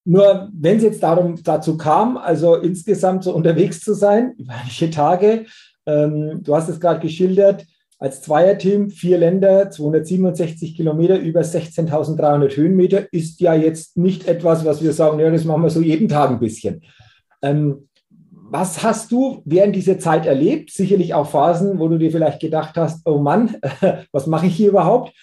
[0.06, 4.92] Nur wenn es jetzt darum, dazu kam, also insgesamt so unterwegs zu sein, über einige
[4.92, 5.46] Tage,
[5.88, 7.66] ähm, du hast es gerade geschildert,
[7.98, 14.84] als Zweierteam, vier Länder, 267 Kilometer, über 16.300 Höhenmeter, ist ja jetzt nicht etwas, was
[14.84, 16.82] wir sagen, ja, das machen wir so jeden Tag ein bisschen.
[17.42, 17.88] Ähm,
[18.30, 20.72] was hast du während dieser Zeit erlebt?
[20.72, 23.56] Sicherlich auch Phasen, wo du dir vielleicht gedacht hast, oh Mann,
[24.12, 25.14] was mache ich hier überhaupt?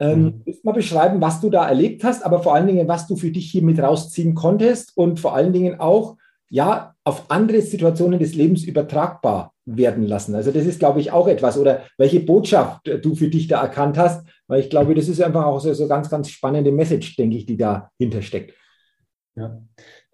[0.00, 0.54] Ähm, mhm.
[0.62, 3.50] mal beschreiben, was du da erlebt hast, aber vor allen Dingen, was du für dich
[3.50, 6.16] hier mit rausziehen konntest und vor allen Dingen auch,
[6.50, 10.34] ja, auf andere Situationen des Lebens übertragbar werden lassen.
[10.34, 13.98] Also das ist, glaube ich, auch etwas oder welche Botschaft du für dich da erkannt
[13.98, 17.36] hast, weil ich glaube, das ist einfach auch so, so ganz, ganz spannende Message, denke
[17.36, 18.54] ich, die dahinter steckt.
[19.36, 19.60] Ja,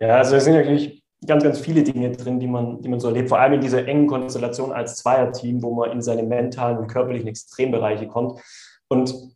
[0.01, 3.09] ja also es sind natürlich ganz, ganz viele Dinge drin, die man, die man so
[3.09, 6.89] erlebt, vor allem in dieser engen Konstellation als Zweierteam, wo man in seine mentalen und
[6.89, 8.41] körperlichen Extrembereiche kommt.
[8.89, 9.34] Und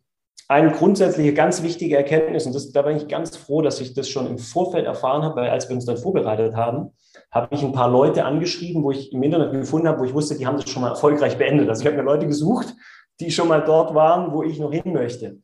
[0.49, 4.09] eine grundsätzliche, ganz wichtige Erkenntnis, und das, da bin ich ganz froh, dass ich das
[4.09, 6.89] schon im Vorfeld erfahren habe, weil als wir uns dann vorbereitet haben,
[7.31, 10.35] habe ich ein paar Leute angeschrieben, wo ich im Internet gefunden habe, wo ich wusste,
[10.35, 11.69] die haben das schon mal erfolgreich beendet.
[11.69, 12.75] Also ich habe mir Leute gesucht,
[13.19, 15.37] die schon mal dort waren, wo ich noch hin möchte.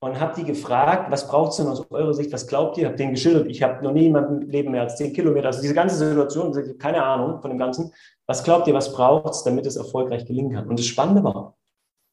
[0.00, 2.84] Und habe die gefragt, was braucht es denn aus eurer Sicht, was glaubt ihr?
[2.84, 5.48] Ich habe denen geschildert, ich habe noch nie in meinem Leben mehr als zehn Kilometer,
[5.48, 7.92] also diese ganze Situation, keine Ahnung von dem Ganzen.
[8.26, 10.66] Was glaubt ihr, was braucht es, damit es erfolgreich gelingen kann?
[10.66, 11.58] Und das Spannende war,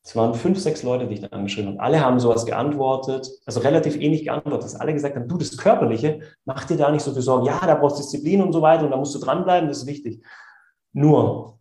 [0.08, 1.82] es waren fünf, sechs Leute, die ich dann angeschrieben habe.
[1.82, 6.22] Alle haben sowas geantwortet, also relativ ähnlich geantwortet, dass alle gesagt haben, du, das Körperliche,
[6.46, 7.46] mach dir da nicht so viel Sorgen.
[7.46, 9.86] Ja, da brauchst du Disziplin und so weiter und da musst du dranbleiben, das ist
[9.86, 10.24] wichtig.
[10.93, 11.60] Nur,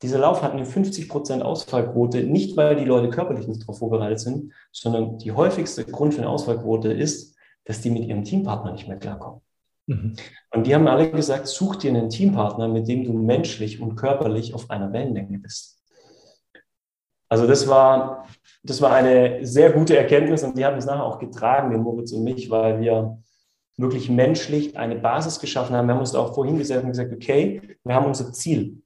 [0.00, 4.20] dieser Lauf hat eine 50 Prozent Ausfallquote, nicht weil die Leute körperlich nicht darauf vorbereitet
[4.20, 8.88] sind, sondern die häufigste Grund für eine Ausfallquote ist, dass die mit ihrem Teampartner nicht
[8.88, 9.42] mehr klarkommen.
[9.88, 10.16] Mhm.
[10.54, 14.54] Und die haben alle gesagt, such dir einen Teampartner, mit dem du menschlich und körperlich
[14.54, 15.83] auf einer Wellenlänge bist.
[17.34, 18.28] Also das war,
[18.62, 22.12] das war eine sehr gute Erkenntnis und die hat uns nachher auch getragen, den Moritz
[22.12, 23.18] und mich, weil wir
[23.76, 25.88] wirklich menschlich eine Basis geschaffen haben.
[25.88, 28.80] Wir haben uns auch vorhin gesetzt und gesagt, okay, wir haben unser Ziel.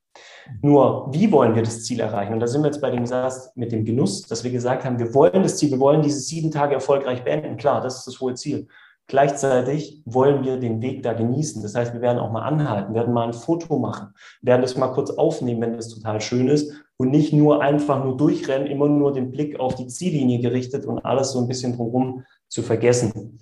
[0.63, 2.33] Nur, wie wollen wir das Ziel erreichen?
[2.33, 4.99] Und da sind wir jetzt bei dem Satz mit dem Genuss, dass wir gesagt haben,
[4.99, 7.59] wir wollen das Ziel, wir wollen diese sieben Tage erfolgreich beenden.
[7.59, 8.67] Klar, das ist das hohe Ziel.
[9.09, 11.63] Gleichzeitig wollen wir den Weg da genießen.
[11.63, 14.89] Das heißt, wir werden auch mal anhalten, werden mal ein Foto machen, werden das mal
[14.89, 19.13] kurz aufnehmen, wenn das total schön ist und nicht nur einfach nur durchrennen, immer nur
[19.13, 23.39] den Blick auf die Ziellinie gerichtet und alles so ein bisschen drumherum zu vergessen.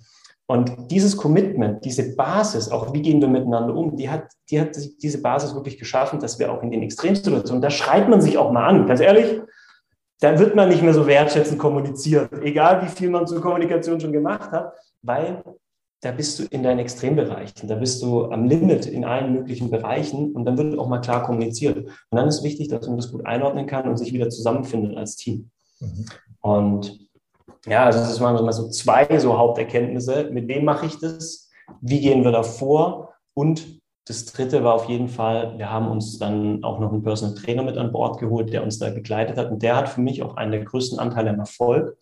[0.49, 4.77] Und dieses Commitment, diese Basis, auch wie gehen wir miteinander um, die hat, die hat
[5.01, 8.51] diese Basis wirklich geschaffen, dass wir auch in den Extremsituationen, da schreit man sich auch
[8.51, 9.41] mal an, ganz ehrlich,
[10.21, 14.13] da wird man nicht mehr so wertschätzend kommuniziert, egal wie viel man zur Kommunikation schon
[14.13, 15.43] gemacht hat, weil
[16.01, 20.33] da bist du in deinen Extrembereichen, da bist du am Limit in allen möglichen Bereichen
[20.33, 21.77] und dann wird auch mal klar kommuniziert.
[21.77, 25.15] Und dann ist wichtig, dass man das gut einordnen kann und sich wieder zusammenfindet als
[25.15, 25.49] Team.
[25.79, 26.05] Mhm.
[26.41, 26.99] Und
[27.65, 30.29] ja, also das waren mal so zwei so Haupterkenntnisse.
[30.31, 31.49] Mit wem mache ich das?
[31.81, 33.13] Wie gehen wir da vor?
[33.33, 37.35] Und das dritte war auf jeden Fall, wir haben uns dann auch noch einen Personal
[37.35, 39.51] Trainer mit an Bord geholt, der uns da begleitet hat.
[39.51, 41.97] Und der hat für mich auch einen der größten Anteile am Erfolg,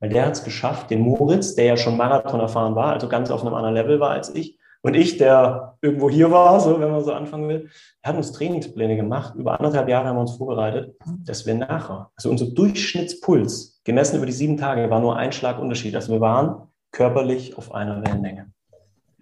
[0.00, 3.30] weil der hat es geschafft, den Moritz, der ja schon Marathon erfahren war, also ganz
[3.30, 6.90] auf einem anderen Level war als ich, und ich, der irgendwo hier war, so wenn
[6.90, 7.68] man so anfangen will,
[8.02, 9.34] hat uns Trainingspläne gemacht.
[9.34, 14.26] Über anderthalb Jahre haben wir uns vorbereitet, dass wir nachher, also unser Durchschnittspuls, gemessen über
[14.26, 15.94] die sieben Tage, war nur ein Schlagunterschied.
[15.94, 18.52] Also wir waren körperlich auf einer Wellenlänge.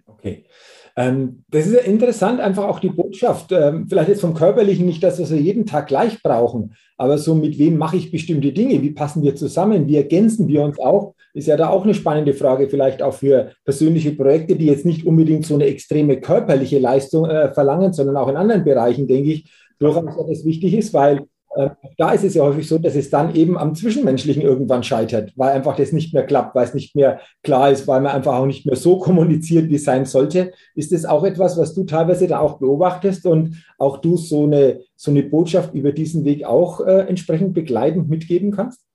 [0.05, 0.45] Okay.
[0.99, 3.53] Ähm, das ist ja interessant, einfach auch die Botschaft.
[3.53, 7.57] Ähm, vielleicht jetzt vom Körperlichen nicht, dass wir jeden Tag gleich brauchen, aber so mit
[7.57, 8.81] wem mache ich bestimmte Dinge?
[8.81, 9.87] Wie passen wir zusammen?
[9.87, 11.15] Wie ergänzen wir uns auch?
[11.33, 15.05] Ist ja da auch eine spannende Frage, vielleicht auch für persönliche Projekte, die jetzt nicht
[15.05, 19.49] unbedingt so eine extreme körperliche Leistung äh, verlangen, sondern auch in anderen Bereichen, denke ich,
[19.79, 21.21] durchaus das wichtig ist, weil
[21.55, 25.33] äh, da ist es ja häufig so, dass es dann eben am Zwischenmenschlichen irgendwann scheitert,
[25.35, 28.35] weil einfach das nicht mehr klappt, weil es nicht mehr klar ist, weil man einfach
[28.35, 30.51] auch nicht mehr so kommuniziert, wie es sein sollte.
[30.75, 34.81] Ist das auch etwas, was du teilweise da auch beobachtest und auch du so eine,
[34.95, 38.88] so eine Botschaft über diesen Weg auch äh, entsprechend begleitend mitgeben kannst?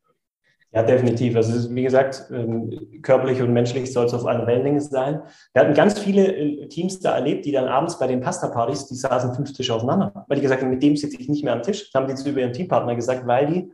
[0.74, 1.36] Ja, definitiv.
[1.36, 5.22] Also wie gesagt, ähm, körperlich und menschlich soll es auf einer Wellenlänge sein.
[5.52, 8.96] Wir hatten ganz viele äh, Teams da erlebt, die dann abends bei den Pasta-Partys, die
[8.96, 10.24] saßen fünf Tische auseinander.
[10.26, 11.92] Weil die gesagt haben, mit dem sitze ich nicht mehr am Tisch.
[11.92, 13.72] Das haben die zu ihrem Teampartner gesagt, weil die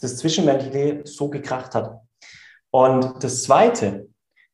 [0.00, 2.00] das Zwischenmenschliche so gekracht hat.
[2.70, 4.08] Und das Zweite,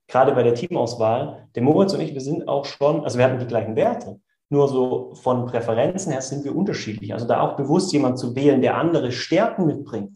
[0.09, 3.38] gerade bei der Teamauswahl, der Moritz und ich, wir sind auch schon, also wir hatten
[3.38, 4.18] die gleichen Werte.
[4.49, 7.12] Nur so von Präferenzen her sind wir unterschiedlich.
[7.12, 10.11] Also da auch bewusst jemand zu wählen, der andere Stärken mitbringt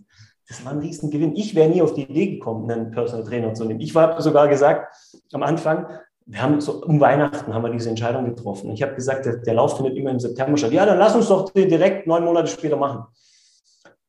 [0.51, 1.37] das war ein Riesengewinn.
[1.37, 3.81] Ich wäre nie auf die Idee gekommen, einen Personal Trainer zu nehmen.
[3.81, 4.93] Ich habe sogar gesagt,
[5.33, 5.87] am Anfang,
[6.27, 8.73] wir haben so um Weihnachten haben wir diese Entscheidung getroffen.
[8.73, 10.73] Ich habe gesagt, der, der, Lauf findet immer im September statt.
[10.73, 13.05] Ja, dann lass uns doch direkt neun Monate später machen.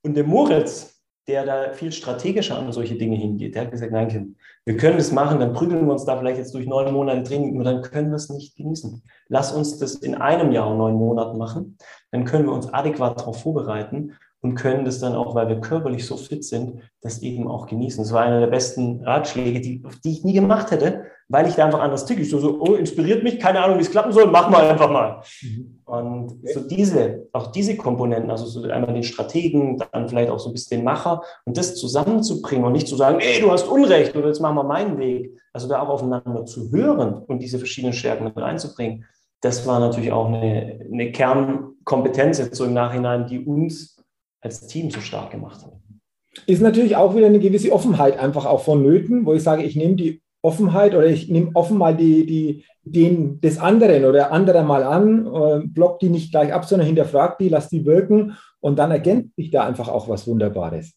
[0.01, 4.07] Und der Moritz, der da viel strategischer an solche Dinge hingeht, der hat gesagt, nein,
[4.07, 7.21] Kind, wir können das machen, dann prügeln wir uns da vielleicht jetzt durch neun Monate
[7.21, 9.03] Training, nur dann können wir es nicht genießen.
[9.27, 11.77] Lass uns das in einem Jahr und neun Monaten machen,
[12.09, 16.05] dann können wir uns adäquat darauf vorbereiten und können das dann auch, weil wir körperlich
[16.05, 18.03] so fit sind, das eben auch genießen.
[18.03, 21.65] Das war einer der besten Ratschläge, die, die ich nie gemacht hätte, weil ich da
[21.65, 22.23] einfach anders ticke.
[22.23, 24.89] Ich so, so oh, inspiriert mich, keine Ahnung, wie es klappen soll, machen wir einfach
[24.89, 25.21] mal.
[25.41, 25.81] Mhm.
[25.85, 30.49] Und so diese, auch diese Komponenten, also so einmal den Strategen, dann vielleicht auch so
[30.49, 34.15] ein bisschen den Macher und das zusammenzubringen und nicht zu sagen, ey, du hast Unrecht
[34.15, 35.37] oder jetzt machen wir meinen Weg.
[35.53, 39.05] Also da auch aufeinander zu hören und diese verschiedenen Stärken mit reinzubringen.
[39.41, 44.00] Das war natürlich auch eine, eine Kernkompetenz jetzt so im Nachhinein, die uns
[44.41, 45.73] als Team so stark gemacht hat.
[46.47, 49.95] Ist natürlich auch wieder eine gewisse Offenheit einfach auch vonnöten, wo ich sage, ich nehme
[49.95, 54.83] die Offenheit oder ich nehme offen mal die, die Ideen des anderen oder anderer mal
[54.83, 58.91] an, äh, block die nicht gleich ab, sondern hinterfragt die, lass die wirken und dann
[58.91, 60.93] ergänzt sich da einfach auch was Wunderbares.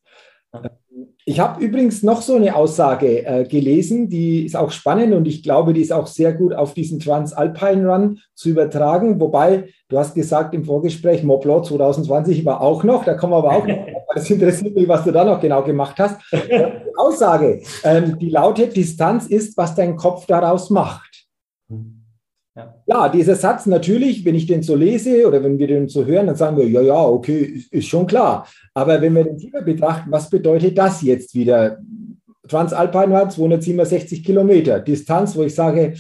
[1.27, 5.43] Ich habe übrigens noch so eine Aussage äh, gelesen, die ist auch spannend und ich
[5.43, 9.19] glaube, die ist auch sehr gut auf diesen Transalpine Run zu übertragen.
[9.21, 13.53] Wobei, du hast gesagt im Vorgespräch, Montblanc 2020 war auch noch, da kommen wir aber
[13.53, 13.87] auch noch.
[14.15, 16.21] Das interessiert mich, was du da noch genau gemacht hast.
[16.31, 16.63] Die
[16.97, 21.27] Aussage, ähm, die lautet, Distanz ist, was dein Kopf daraus macht.
[22.57, 22.75] Ja.
[22.87, 23.09] ja.
[23.09, 26.37] dieser Satz natürlich, wenn ich den so lese oder wenn wir den so hören, dann
[26.37, 28.47] sagen wir, ja, ja, okay, ist, schon klar.
[28.75, 31.79] Aber wenn wir den tiefer betrachten, was bedeutet das jetzt wieder?
[32.49, 34.81] Transalpine war 267 Kilometer.
[34.81, 35.95] Distanz, wo ich sage,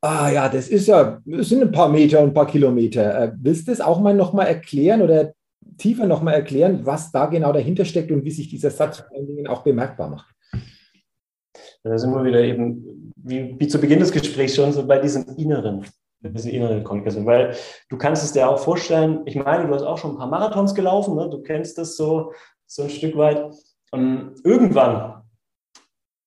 [0.00, 3.24] ah ja, das ist ja, das sind ein paar Meter und ein paar Kilometer.
[3.24, 5.32] Äh, willst du das auch mal nochmal erklären oder
[5.76, 9.26] tiefer nochmal erklären, was da genau dahinter steckt und wie sich dieser Satz vor allen
[9.26, 10.34] Dingen auch bemerkbar macht?
[11.82, 15.24] Da sind wir wieder eben, wie, wie zu Beginn des Gesprächs schon, so bei diesem
[15.36, 15.86] Inneren,
[16.20, 17.24] diese innere Kommunikation.
[17.24, 17.56] Weil
[17.88, 20.74] du kannst es dir auch vorstellen, ich meine, du hast auch schon ein paar Marathons
[20.74, 21.28] gelaufen, ne?
[21.30, 22.32] du kennst das so,
[22.66, 23.50] so ein Stück weit.
[23.92, 25.22] Und irgendwann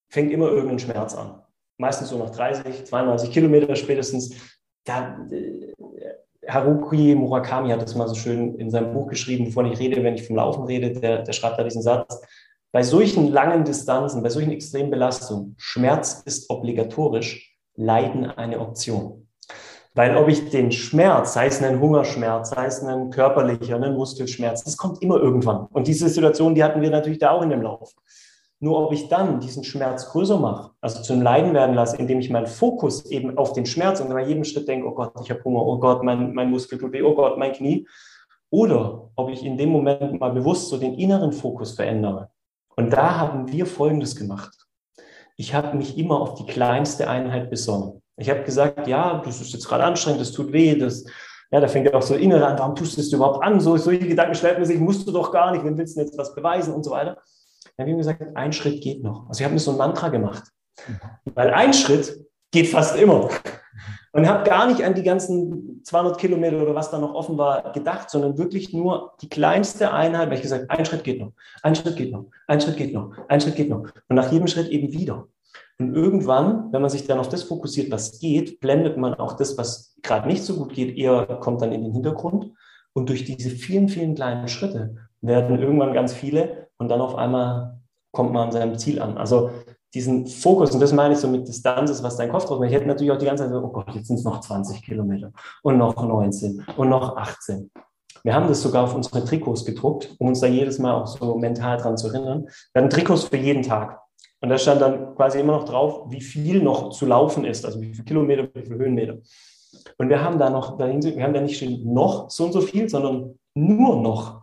[0.08, 1.40] fängt immer irgendein Schmerz an.
[1.78, 4.34] Meistens so nach 30, 32 Kilometer spätestens.
[4.84, 5.72] Da, äh,
[6.46, 10.14] Haruki Murakami hat das mal so schön in seinem Buch geschrieben, wovon ich rede, wenn
[10.14, 10.92] ich vom Laufen rede.
[10.92, 12.20] Der, der schreibt da diesen Satz
[12.74, 19.28] bei solchen langen Distanzen, bei solchen extremen Belastungen, Schmerz ist obligatorisch, Leiden eine Option.
[19.94, 24.64] Weil ob ich den Schmerz, sei es ein Hungerschmerz, sei es ein körperlicher, ein Muskelschmerz,
[24.64, 25.68] das kommt immer irgendwann.
[25.70, 27.94] Und diese Situation, die hatten wir natürlich da auch in dem Lauf.
[28.58, 32.28] Nur ob ich dann diesen Schmerz größer mache, also zum Leiden werden lasse, indem ich
[32.28, 35.44] meinen Fokus eben auf den Schmerz und bei jedem Schritt denke, oh Gott, ich habe
[35.44, 37.86] Hunger, oh Gott, mein, mein Muskel tut weh, oh Gott, mein Knie.
[38.50, 42.30] Oder ob ich in dem Moment mal bewusst so den inneren Fokus verändere
[42.76, 44.54] und da haben wir Folgendes gemacht.
[45.36, 48.02] Ich habe mich immer auf die kleinste Einheit besonnen.
[48.16, 51.04] Ich habe gesagt, ja, das ist jetzt gerade anstrengend, das tut weh, das,
[51.50, 53.58] ja, da fängt ja auch so innere an, warum tust du das überhaupt an?
[53.60, 56.16] So, solche Gedanken stellt man sich, musst du doch gar nicht, wenn willst du jetzt
[56.16, 57.18] was beweisen und so weiter.
[57.76, 59.28] Dann habe ich gesagt, ein Schritt geht noch.
[59.28, 60.44] Also ich habe mir so ein Mantra gemacht.
[61.34, 63.28] Weil ein Schritt geht fast immer.
[64.14, 67.72] Und habe gar nicht an die ganzen 200 Kilometer oder was da noch offen war
[67.72, 71.32] gedacht, sondern wirklich nur die kleinste Einheit, weil ich gesagt, ein Schritt geht noch,
[71.64, 73.88] ein Schritt geht noch, ein Schritt geht noch, ein Schritt geht noch.
[74.08, 75.26] Und nach jedem Schritt eben wieder.
[75.80, 79.58] Und irgendwann, wenn man sich dann auf das fokussiert, was geht, blendet man auch das,
[79.58, 82.52] was gerade nicht so gut geht, eher kommt dann in den Hintergrund.
[82.92, 87.80] Und durch diese vielen, vielen kleinen Schritte werden irgendwann ganz viele und dann auf einmal
[88.12, 89.18] kommt man an seinem Ziel an.
[89.18, 89.50] Also
[89.94, 92.68] diesen Fokus, und das meine ich so mit Distanz, ist, was dein Kopf drauf macht.
[92.68, 94.82] Ich hätte natürlich auch die ganze Zeit so, oh Gott, jetzt sind es noch 20
[94.82, 97.70] Kilometer und noch 19 und noch 18.
[98.24, 101.36] Wir haben das sogar auf unsere Trikots gedruckt, um uns da jedes Mal auch so
[101.36, 102.48] mental dran zu erinnern.
[102.72, 104.00] Wir hatten Trikots für jeden Tag.
[104.40, 107.80] Und da stand dann quasi immer noch drauf, wie viel noch zu laufen ist, also
[107.80, 109.18] wie viele Kilometer, wie viele Höhenmeter.
[109.98, 112.88] Und wir haben da noch, wir haben da nicht schon noch so und so viel,
[112.88, 114.42] sondern nur noch.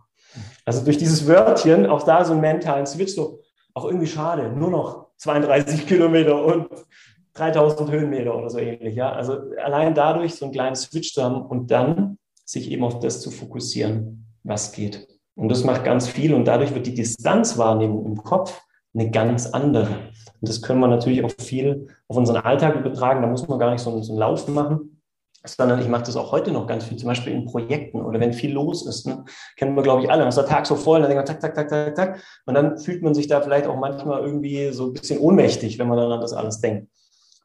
[0.64, 3.40] Also durch dieses Wörtchen auch da so einen mentalen Switch, so
[3.74, 6.68] auch irgendwie schade, nur noch 32 Kilometer und
[7.34, 8.94] 3000 Höhenmeter oder so ähnlich.
[8.94, 9.12] Ja?
[9.12, 13.20] Also allein dadurch so einen kleinen Switch zu haben und dann sich eben auf das
[13.20, 15.08] zu fokussieren, was geht.
[15.34, 18.60] Und das macht ganz viel und dadurch wird die Distanzwahrnehmung im Kopf
[18.94, 19.92] eine ganz andere.
[20.40, 23.22] Und das können wir natürlich auch viel auf unseren Alltag übertragen.
[23.22, 24.91] Da muss man gar nicht so so einen Lauf machen,
[25.44, 28.32] sondern ich mache das auch heute noch ganz viel, zum Beispiel in Projekten oder wenn
[28.32, 29.06] viel los ist.
[29.06, 29.24] Ne?
[29.56, 30.20] Kennen wir, glaube ich, alle.
[30.20, 32.22] Dann ist der Tag so voll, dann denkt man, tak, tak, tak, tak, tak.
[32.46, 35.88] Und dann fühlt man sich da vielleicht auch manchmal irgendwie so ein bisschen ohnmächtig, wenn
[35.88, 36.88] man dann an das alles denkt.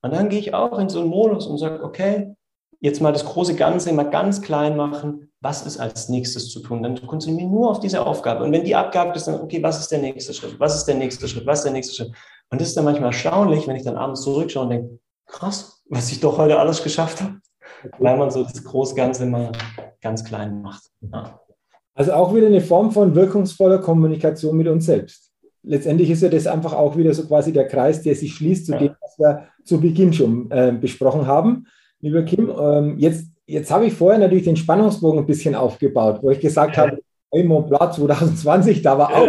[0.04, 2.36] Und dann gehe ich auch in so einen Modus und sage, okay,
[2.80, 5.32] jetzt mal das große Ganze mal ganz klein machen.
[5.42, 6.84] Was ist als nächstes zu tun?
[6.84, 8.44] Dann konzentriere ich mich nur auf diese Aufgabe.
[8.44, 10.60] Und wenn die Abgabe ist, dann, okay, was ist der nächste Schritt?
[10.60, 11.46] Was ist der nächste Schritt?
[11.48, 12.12] Was ist der nächste Schritt?
[12.50, 16.12] Und das ist dann manchmal erstaunlich, wenn ich dann abends zurückschaue und denke, krass, was
[16.12, 17.40] ich doch heute alles geschafft habe
[18.00, 19.52] weil man so das Großganze immer
[20.02, 20.84] ganz klein macht.
[21.02, 21.40] Ja.
[21.94, 25.32] Also auch wieder eine Form von wirkungsvoller Kommunikation mit uns selbst.
[25.64, 28.74] Letztendlich ist ja das einfach auch wieder so quasi der Kreis, der sich schließt zu
[28.74, 28.78] ja.
[28.78, 31.66] dem, was wir zu Beginn schon äh, besprochen haben.
[32.00, 36.30] Lieber Kim, ähm, jetzt, jetzt habe ich vorher natürlich den Spannungsbogen ein bisschen aufgebaut, wo
[36.30, 36.84] ich gesagt ja.
[36.84, 37.00] habe,
[37.32, 39.28] hey, Mont Blanc 2020, da war auch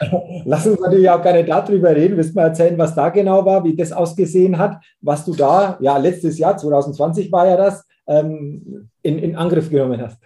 [0.44, 2.16] Lass uns natürlich auch gerne darüber reden.
[2.16, 5.76] Willst du mal erzählen, was da genau war, wie das ausgesehen hat, was du da,
[5.80, 10.18] ja, letztes Jahr, 2020 war ja das, ähm, in, in Angriff genommen hast?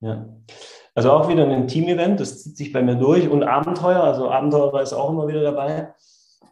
[0.00, 0.26] Ja,
[0.94, 4.80] also auch wieder ein Team-Event, das zieht sich bei mir durch und Abenteuer, also Abenteuer
[4.80, 5.94] ist auch immer wieder dabei.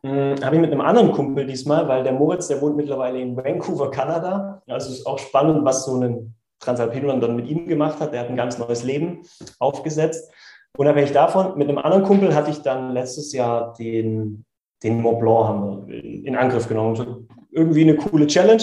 [0.03, 3.37] Hm, habe ich mit einem anderen Kumpel diesmal, weil der Moritz, der wohnt mittlerweile in
[3.37, 4.63] Vancouver, Kanada.
[4.69, 8.13] Also ist auch spannend, was so ein Transalpinland dann mit ihm gemacht hat.
[8.13, 9.23] Der hat ein ganz neues Leben
[9.59, 10.33] aufgesetzt.
[10.79, 14.45] Unabhängig davon, mit einem anderen Kumpel hatte ich dann letztes Jahr den,
[14.85, 17.29] den Mont Blanc haben wir in Angriff genommen.
[17.51, 18.63] Irgendwie eine coole Challenge,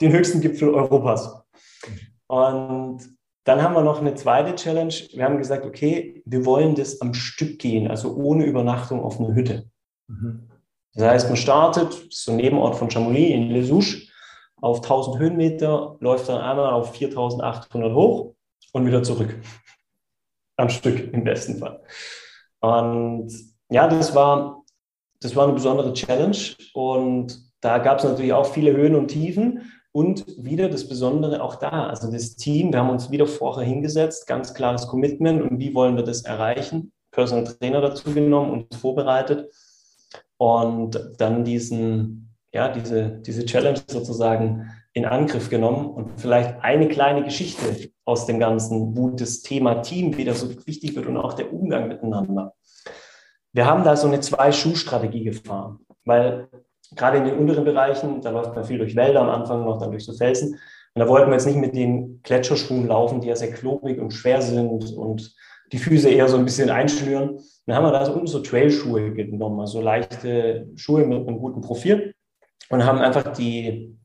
[0.00, 1.44] den höchsten Gipfel Europas.
[2.26, 2.98] Und
[3.44, 4.92] dann haben wir noch eine zweite Challenge.
[5.12, 9.32] Wir haben gesagt, okay, wir wollen das am Stück gehen, also ohne Übernachtung auf einer
[9.32, 9.70] Hütte.
[10.08, 10.48] Mhm.
[10.94, 14.08] Das heißt, man startet, so ein Nebenort von Chamonix in Les Souches,
[14.60, 18.34] auf 1000 Höhenmeter, läuft dann einmal auf 4800 hoch
[18.72, 19.32] und wieder zurück
[20.56, 21.80] am Stück im besten Fall.
[22.60, 23.32] Und
[23.70, 24.64] ja, das war,
[25.20, 26.36] das war eine besondere Challenge
[26.74, 31.56] und da gab es natürlich auch viele Höhen und Tiefen und wieder das Besondere auch
[31.56, 31.86] da.
[31.86, 35.96] Also das Team, wir haben uns wieder vorher hingesetzt, ganz klares Commitment und wie wollen
[35.96, 36.92] wir das erreichen?
[37.10, 39.50] Personal Trainer dazu genommen und vorbereitet
[40.36, 47.22] und dann diesen, ja, diese, diese Challenge sozusagen in Angriff genommen und vielleicht eine kleine
[47.22, 51.52] Geschichte aus dem Ganzen, wo das Thema Team wieder so wichtig wird und auch der
[51.52, 52.54] Umgang miteinander.
[53.52, 56.48] Wir haben da so eine Zwei-Schuh-Strategie gefahren, weil
[56.94, 59.90] gerade in den unteren Bereichen, da läuft man viel durch Wälder am Anfang noch, dann
[59.90, 60.54] durch so Felsen.
[60.54, 64.12] Und da wollten wir jetzt nicht mit den Gletscherschuhen laufen, die ja sehr klobig und
[64.12, 65.36] schwer sind und
[65.72, 67.38] die Füße eher so ein bisschen einschnüren.
[67.66, 72.14] Dann haben wir da unten so Trailschuhe genommen, also leichte Schuhe mit einem guten Profil
[72.70, 73.98] und haben einfach die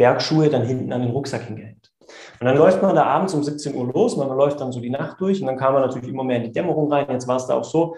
[0.00, 1.92] Bergschuhe dann hinten an den Rucksack hingehängt.
[2.40, 4.88] Und dann läuft man da abends um 17 Uhr los, man läuft dann so die
[4.88, 7.06] Nacht durch und dann kam man natürlich immer mehr in die Dämmerung rein.
[7.10, 7.96] Jetzt war es da auch so,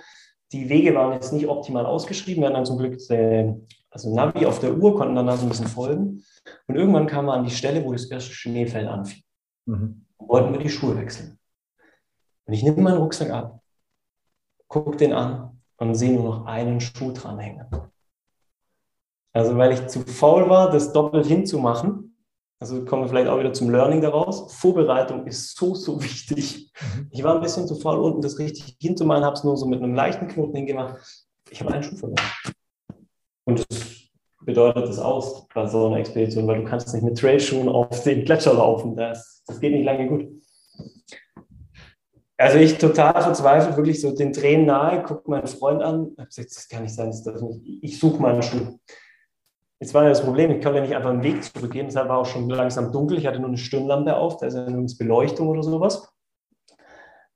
[0.51, 2.43] die Wege waren jetzt nicht optimal ausgeschrieben.
[2.43, 3.55] Wir hatten dann zum Glück äh,
[3.89, 6.25] also Navi auf der Uhr, konnten dann da so ein bisschen folgen.
[6.67, 9.23] Und irgendwann kam man an die Stelle, wo das erste Schneefeld anfiel.
[9.67, 10.07] Mhm.
[10.17, 11.39] Und wollten wir die Schuhe wechseln.
[12.47, 13.61] Und ich nehme meinen Rucksack ab,
[14.67, 17.92] gucke den an und sehe nur noch einen Schuh dranhängen.
[19.33, 22.17] Also weil ich zu faul war, das doppelt hinzumachen.
[22.61, 24.55] Also kommen wir vielleicht auch wieder zum Learning daraus.
[24.55, 26.71] Vorbereitung ist so, so wichtig.
[26.81, 27.09] Mhm.
[27.11, 29.83] Ich war ein bisschen zu faul, unten das richtig hinzumachen, habe es nur so mit
[29.83, 30.97] einem leichten Knoten hingemacht.
[31.51, 32.21] Ich habe einen Schuh verloren.
[33.45, 33.93] Und das
[34.45, 38.25] bedeutet das aus bei so einer Expedition, weil du kannst nicht mit Trailschuhen auf den
[38.25, 38.97] Gletscher laufen.
[38.97, 40.29] Das, das geht nicht lange gut.
[42.37, 46.51] Also ich total verzweifelt, wirklich so den Tränen nahe, gucke meinen Freund an, habe gesagt,
[46.51, 47.61] das kann nicht sein, das darf nicht.
[47.83, 48.79] Ich suche meinen Schuh.
[49.83, 52.19] Jetzt war ja das Problem, ich konnte ja nicht einfach einen Weg zurückgehen, deshalb war
[52.19, 53.19] auch schon langsam dunkel.
[53.19, 56.09] Ich hatte nur eine Stirnlampe auf, da ist ja nirgends Beleuchtung oder sowas.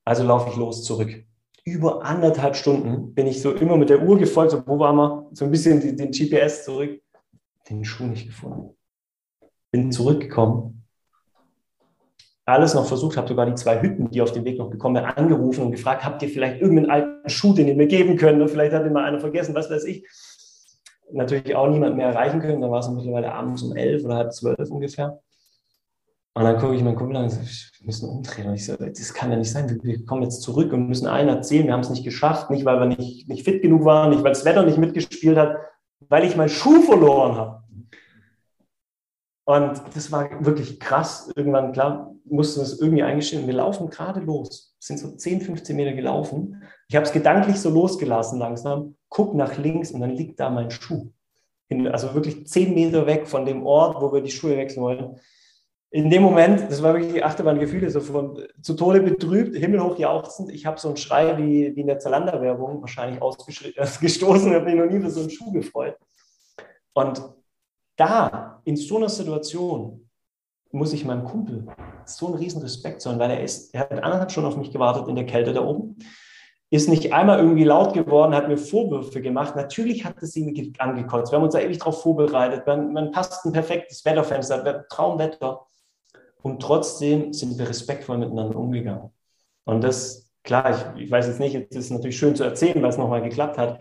[0.05, 1.25] Also laufe ich los zurück.
[1.65, 5.29] Über anderthalb Stunden bin ich so immer mit der Uhr gefolgt, so, wo waren wir?
[5.33, 7.03] So ein bisschen den, den GPS zurück.
[7.69, 8.77] Den Schuh nicht gefunden.
[9.73, 10.85] Bin zurückgekommen.
[12.45, 15.19] Alles noch versucht, habe sogar die zwei Hütten, die auf dem Weg noch gekommen sind,
[15.19, 18.41] angerufen und gefragt, habt ihr vielleicht irgendeinen alten Schuh, den ihr mir geben könnt?
[18.41, 20.07] Und vielleicht hat den mal einer vergessen, was weiß ich
[21.13, 22.61] natürlich auch niemand mehr erreichen können.
[22.61, 25.21] Da war es mittlerweile abends um elf oder halb zwölf ungefähr.
[26.35, 27.47] Und dann gucke ich meinen Kumpel an und sage,
[27.79, 28.49] wir müssen umdrehen.
[28.49, 29.81] Und ich sage, das kann ja nicht sein.
[29.83, 32.51] Wir kommen jetzt zurück und müssen allen erzählen, wir haben es nicht geschafft.
[32.51, 35.57] Nicht, weil wir nicht, nicht fit genug waren, nicht, weil das Wetter nicht mitgespielt hat,
[36.01, 37.63] weil ich meinen Schuh verloren habe.
[39.47, 41.33] Und das war wirklich krass.
[41.37, 43.47] Irgendwann, klar, mussten wir es irgendwie eingestehen.
[43.47, 44.75] Wir laufen gerade los.
[44.79, 46.63] Wir sind so 10, 15 Meter gelaufen.
[46.89, 50.71] Ich habe es gedanklich so losgelassen langsam, guck nach links und dann liegt da mein
[50.71, 51.11] Schuh.
[51.91, 55.19] Also wirklich 10 Meter weg von dem Ort, wo wir die Schuhe wechseln wollen.
[55.91, 60.53] In dem Moment, das war wirklich Achterbahngefühle, so von zu Tode betrübt, himmelhoch jauchzend.
[60.53, 63.23] Ich habe so einen Schrei wie, wie in der Zalanda-Werbung wahrscheinlich
[63.79, 65.97] ausgestoßen, habe mich noch nie für so einen Schuh gefreut.
[66.93, 67.23] Und
[67.97, 70.11] da, in so einer Situation,
[70.73, 71.67] muss ich meinem Kumpel
[72.05, 75.09] so einen riesen Respekt zollen, weil er ist, er hat anderthalb Stunden auf mich gewartet
[75.09, 75.97] in der Kälte da oben,
[76.71, 79.55] ist nicht einmal irgendwie laut geworden, hat mir Vorwürfe gemacht.
[79.55, 81.31] Natürlich hat es ihn angekotzt.
[81.31, 82.67] Wir haben uns da ewig darauf vorbereitet.
[82.67, 85.67] Man, man passt ein perfektes Wetterfenster, Traumwetter.
[86.43, 89.11] Und trotzdem sind wir respektvoll miteinander umgegangen.
[89.65, 92.91] Und das, klar, ich, ich weiß jetzt nicht, es ist natürlich schön zu erzählen, weil
[92.91, 93.81] es nochmal geklappt hat.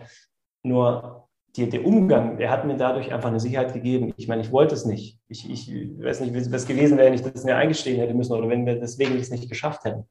[0.62, 4.12] Nur die, der Umgang, der hat mir dadurch einfach eine Sicherheit gegeben.
[4.16, 5.18] Ich meine, ich wollte es nicht.
[5.26, 8.48] Ich, ich weiß nicht, es gewesen wäre, wenn ich das mir eingestehen hätte müssen oder
[8.48, 10.04] wenn wir deswegen es nicht geschafft hätten.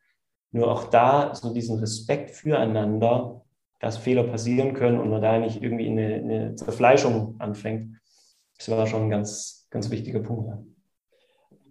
[0.51, 3.41] Nur auch da so diesen Respekt füreinander,
[3.79, 7.97] dass Fehler passieren können und man da nicht irgendwie eine, eine Zerfleischung anfängt.
[8.57, 10.53] Das war schon ein ganz, ganz wichtiger Punkt.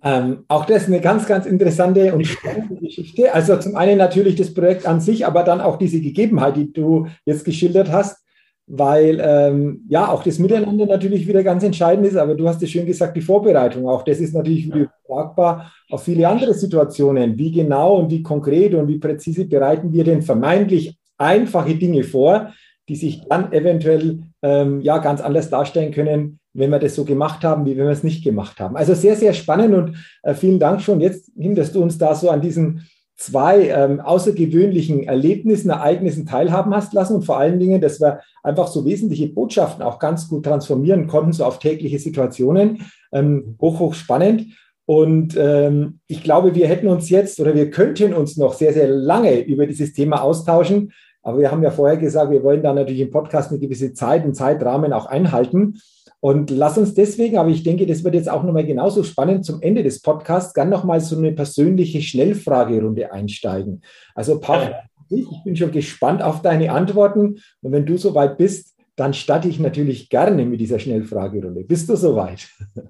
[0.03, 3.33] Ähm, auch das ist eine ganz, ganz interessante und spannende Geschichte.
[3.33, 7.07] Also zum einen natürlich das Projekt an sich, aber dann auch diese Gegebenheit, die du
[7.25, 8.24] jetzt geschildert hast
[8.67, 12.71] weil ähm, ja auch das Miteinander natürlich wieder ganz entscheidend ist, aber du hast es
[12.71, 17.37] schön gesagt, die Vorbereitung, auch das ist natürlich wieder übertragbar auf viele andere Situationen.
[17.37, 22.53] Wie genau und wie konkret und wie präzise bereiten wir denn vermeintlich einfache Dinge vor,
[22.89, 27.45] die sich dann eventuell ähm, ja ganz anders darstellen können, wenn wir das so gemacht
[27.45, 28.77] haben, wie wenn wir es nicht gemacht haben.
[28.77, 32.15] Also sehr, sehr spannend und äh, vielen Dank schon jetzt hin, dass du uns da
[32.15, 32.87] so an diesen
[33.17, 38.67] zwei ähm, außergewöhnlichen Erlebnissen, Ereignissen teilhaben hast lassen und vor allen Dingen, dass wir einfach
[38.67, 42.87] so wesentliche Botschaften auch ganz gut transformieren konnten, so auf tägliche Situationen.
[43.13, 44.47] Ähm, hoch, hoch spannend.
[44.87, 48.89] Und ähm, ich glaube, wir hätten uns jetzt oder wir könnten uns noch sehr, sehr
[48.89, 50.93] lange über dieses Thema austauschen.
[51.23, 54.25] Aber wir haben ja vorher gesagt, wir wollen da natürlich im Podcast eine gewisse Zeit,
[54.25, 55.81] einen Zeitrahmen auch einhalten.
[56.25, 59.61] Und lass uns deswegen, aber ich denke, das wird jetzt auch nochmal genauso spannend zum
[59.61, 63.83] Ende des Podcasts, gern nochmal so eine persönliche Schnellfragerunde einsteigen.
[64.15, 64.75] Also Paul,
[65.11, 67.43] ich bin schon gespannt auf deine Antworten.
[67.61, 71.63] Und wenn du soweit bist, dann starte ich natürlich gerne mit dieser Schnellfragerunde.
[71.63, 72.49] Bist du soweit?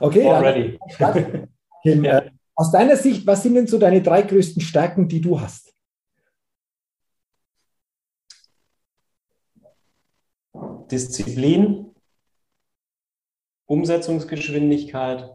[0.00, 0.78] Okay, Already.
[1.82, 2.18] Kim, ja.
[2.22, 5.74] Äh, aus deiner Sicht, was sind denn so deine drei größten Stärken, die du hast?
[10.88, 11.87] Disziplin,
[13.68, 15.30] Umsetzungsgeschwindigkeit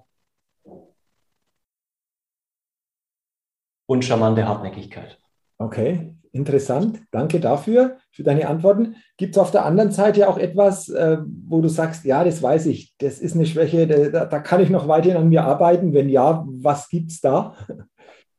[3.85, 5.19] und charmante Hartnäckigkeit.
[5.59, 7.03] Okay, interessant.
[7.11, 8.95] Danke dafür, für deine Antworten.
[9.17, 12.65] Gibt es auf der anderen Seite auch etwas, äh, wo du sagst, ja, das weiß
[12.65, 15.93] ich, das ist eine Schwäche, da, da kann ich noch weiterhin an mir arbeiten?
[15.93, 17.55] Wenn ja, was gibt es da?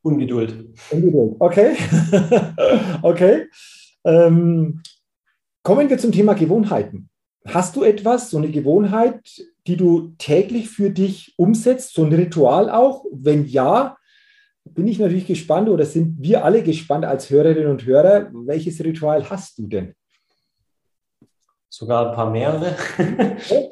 [0.01, 0.75] Ungeduld.
[0.91, 1.77] Ungeduld, okay.
[3.01, 3.47] okay.
[4.03, 4.83] Ähm,
[5.63, 7.09] kommen wir zum Thema Gewohnheiten.
[7.47, 9.21] Hast du etwas, so eine Gewohnheit,
[9.67, 13.05] die du täglich für dich umsetzt, so ein Ritual auch?
[13.11, 13.97] Wenn ja,
[14.63, 19.29] bin ich natürlich gespannt oder sind wir alle gespannt als Hörerinnen und Hörer, welches Ritual
[19.29, 19.93] hast du denn?
[21.69, 22.75] Sogar ein paar mehrere.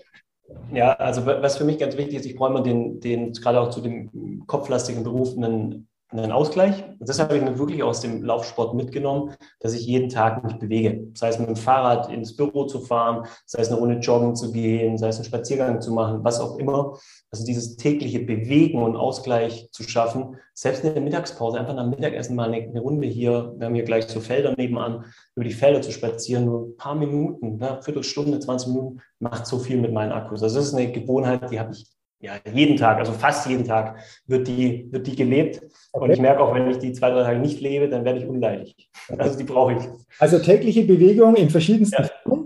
[0.74, 3.70] ja, also was für mich ganz wichtig ist, ich brauche immer den, den gerade auch
[3.70, 6.84] zu dem kopflastigen Beruf einen einen Ausgleich.
[6.99, 11.07] Das habe ich mir wirklich aus dem Laufsport mitgenommen, dass ich jeden Tag mich bewege.
[11.14, 14.51] Sei es mit dem Fahrrad ins Büro zu fahren, sei es eine Runde joggen zu
[14.51, 16.97] gehen, sei es einen Spaziergang zu machen, was auch immer.
[17.32, 22.36] Also dieses tägliche Bewegen und Ausgleich zu schaffen, selbst in der Mittagspause, einfach nach Mittagessen
[22.36, 25.05] mal eine, eine Runde hier, wir haben hier gleich so Felder nebenan,
[25.36, 29.57] über die Felder zu spazieren, nur ein paar Minuten, ne, Viertelstunde, 20 Minuten, macht so
[29.57, 30.43] viel mit meinen Akkus.
[30.43, 31.93] Also das ist eine Gewohnheit, die habe ich
[32.24, 35.61] ja, jeden Tag, also fast jeden Tag wird die, wird die gelebt.
[35.91, 36.05] Okay.
[36.05, 38.26] Und ich merke auch, wenn ich die zwei, drei Tage nicht lebe, dann werde ich
[38.26, 38.89] unleidig.
[39.17, 39.80] Also die brauche ich.
[40.19, 42.45] Also tägliche Bewegung in verschiedensten ja.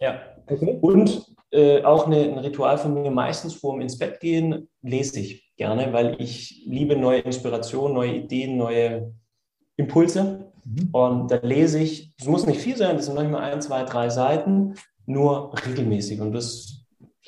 [0.00, 0.20] ja.
[0.48, 0.78] Okay.
[0.80, 5.18] Und äh, auch eine, ein Ritual von mir, meistens vor dem ins Bett gehen, lese
[5.18, 9.12] ich gerne, weil ich liebe neue Inspirationen, neue Ideen, neue
[9.76, 10.52] Impulse.
[10.64, 10.90] Mhm.
[10.92, 14.10] Und da lese ich, es muss nicht viel sein, das sind manchmal ein, zwei, drei
[14.10, 14.74] Seiten,
[15.06, 16.20] nur regelmäßig.
[16.20, 16.77] Und das,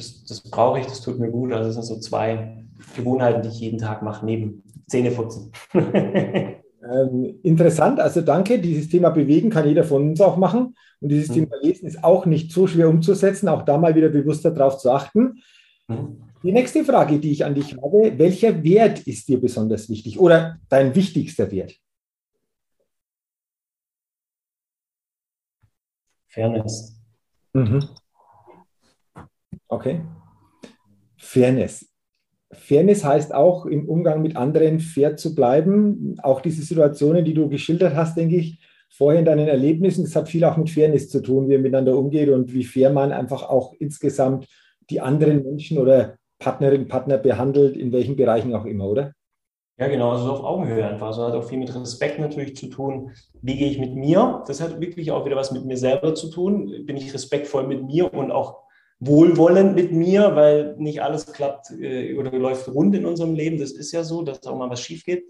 [0.00, 1.52] das, das brauche ich, das tut mir gut.
[1.52, 2.64] Also das sind so zwei
[2.96, 5.52] Gewohnheiten, die ich jeden Tag mache, neben Zähneputzen.
[5.74, 8.58] ähm, interessant, also danke.
[8.58, 10.74] Dieses Thema Bewegen kann jeder von uns auch machen.
[11.00, 11.34] Und dieses mhm.
[11.34, 14.90] Thema Lesen ist auch nicht so schwer umzusetzen, auch da mal wieder bewusster darauf zu
[14.90, 15.42] achten.
[15.88, 16.22] Mhm.
[16.42, 20.58] Die nächste Frage, die ich an dich habe, welcher Wert ist dir besonders wichtig oder
[20.70, 21.74] dein wichtigster Wert?
[26.28, 26.98] Fairness.
[27.52, 27.84] Mhm.
[29.70, 30.00] Okay.
[31.16, 31.86] Fairness.
[32.52, 36.16] Fairness heißt auch im Umgang mit anderen fair zu bleiben.
[36.22, 38.60] Auch diese Situationen, die du geschildert hast, denke ich,
[38.90, 41.96] vorher in deinen Erlebnissen, das hat viel auch mit Fairness zu tun, wie er miteinander
[41.96, 44.48] umgeht und wie fair man einfach auch insgesamt
[44.90, 49.12] die anderen Menschen oder Partnerinnen, Partner behandelt, in welchen Bereichen auch immer, oder?
[49.78, 51.06] Ja, genau, also auf Augenhöhe einfach.
[51.06, 53.12] Also hat auch viel mit Respekt natürlich zu tun.
[53.40, 54.42] Wie gehe ich mit mir?
[54.46, 56.84] Das hat wirklich auch wieder was mit mir selber zu tun.
[56.84, 58.69] Bin ich respektvoll mit mir und auch
[59.00, 63.58] wohlwollend mit mir, weil nicht alles klappt äh, oder läuft rund in unserem Leben.
[63.58, 65.24] Das ist ja so, dass auch mal was schief geht.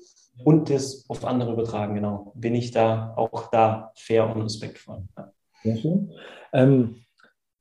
[0.45, 2.33] Und das auf andere übertragen, genau.
[2.35, 5.03] Bin ich da auch da fair und respektvoll.
[5.17, 5.33] Ja.
[5.63, 6.13] Sehr schön.
[6.53, 6.97] Ähm,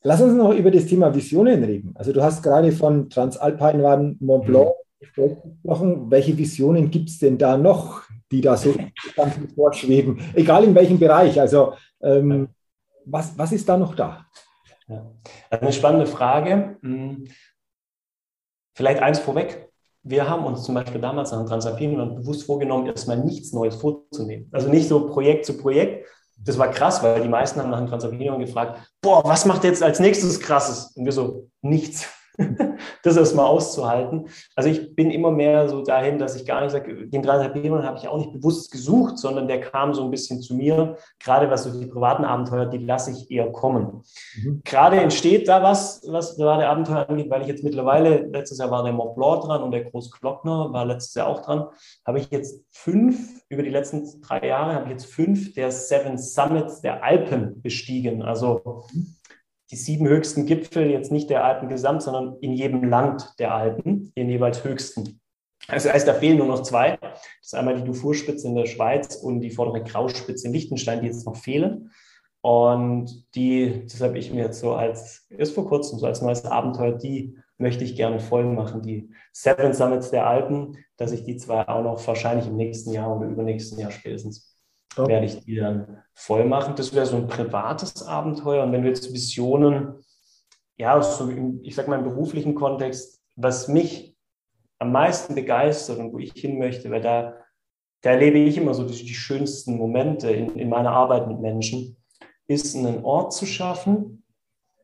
[0.01, 1.91] lass uns noch über das Thema Visionen reden.
[1.95, 5.37] Also du hast gerade von Transalpine Mont Blanc mhm.
[5.63, 6.09] gesprochen.
[6.09, 8.73] Welche Visionen gibt es denn da noch, die da so
[9.55, 10.19] vorschweben?
[10.33, 11.39] Egal in welchem Bereich.
[11.39, 12.47] Also ähm,
[13.05, 14.25] was, was ist da noch da?
[14.89, 15.11] Ja.
[15.49, 16.77] Also eine spannende Frage.
[16.81, 17.27] Hm.
[18.75, 19.69] Vielleicht eins vorweg.
[20.03, 24.49] Wir haben uns zum Beispiel damals nach dem Transalpinland bewusst vorgenommen, erstmal nichts Neues vorzunehmen.
[24.51, 26.07] Also nicht so Projekt zu Projekt.
[26.41, 29.83] Das war krass, weil die meisten haben nach dem Transalpinland gefragt, boah, was macht jetzt
[29.83, 30.93] als nächstes krasses?
[30.95, 32.07] Und wir so, nichts.
[33.03, 34.29] das erstmal auszuhalten.
[34.55, 37.83] Also ich bin immer mehr so dahin, dass ich gar nicht sage, den 3,5 Millionen
[37.83, 40.97] habe ich auch nicht bewusst gesucht, sondern der kam so ein bisschen zu mir.
[41.19, 44.03] Gerade was so die privaten Abenteuer, die lasse ich eher kommen.
[44.41, 44.61] Mhm.
[44.63, 48.83] Gerade entsteht da was, was private Abenteuer angeht, weil ich jetzt mittlerweile, letztes Jahr war
[48.83, 51.67] der Mont Blanc dran und der Großglockner war letztes Jahr auch dran,
[52.05, 56.17] habe ich jetzt fünf, über die letzten drei Jahre habe ich jetzt fünf der Seven
[56.17, 58.21] Summits der Alpen bestiegen.
[58.21, 59.18] Also mhm
[59.71, 64.11] die sieben höchsten Gipfel, jetzt nicht der Alpen gesamt, sondern in jedem Land der Alpen,
[64.15, 65.19] den jeweils höchsten.
[65.67, 66.97] Das heißt, da fehlen nur noch zwei.
[66.97, 71.07] Das ist einmal die Dufourspitze in der Schweiz und die vordere Grauspitze in Liechtenstein, die
[71.07, 71.91] jetzt noch fehlen.
[72.41, 76.45] Und die, das habe ich mir jetzt so als, erst vor kurzem, so als neues
[76.45, 78.81] Abenteuer, die möchte ich gerne voll machen.
[78.81, 83.15] Die Seven Summits der Alpen, dass ich die zwei auch noch wahrscheinlich im nächsten Jahr
[83.15, 84.48] oder übernächsten Jahr spätestens
[85.03, 85.13] okay.
[85.13, 86.75] werde ich die dann voll machen.
[86.75, 88.63] Das wäre so ein privates Abenteuer.
[88.63, 89.95] Und wenn du jetzt Visionen,
[90.77, 94.17] ja, so im, ich sag mal im beruflichen Kontext, was mich
[94.79, 97.35] am meisten begeistert und wo ich hin möchte, weil da,
[98.01, 101.97] da erlebe ich immer so die, die schönsten Momente in, in meiner Arbeit mit Menschen,
[102.47, 104.23] ist einen Ort zu schaffen.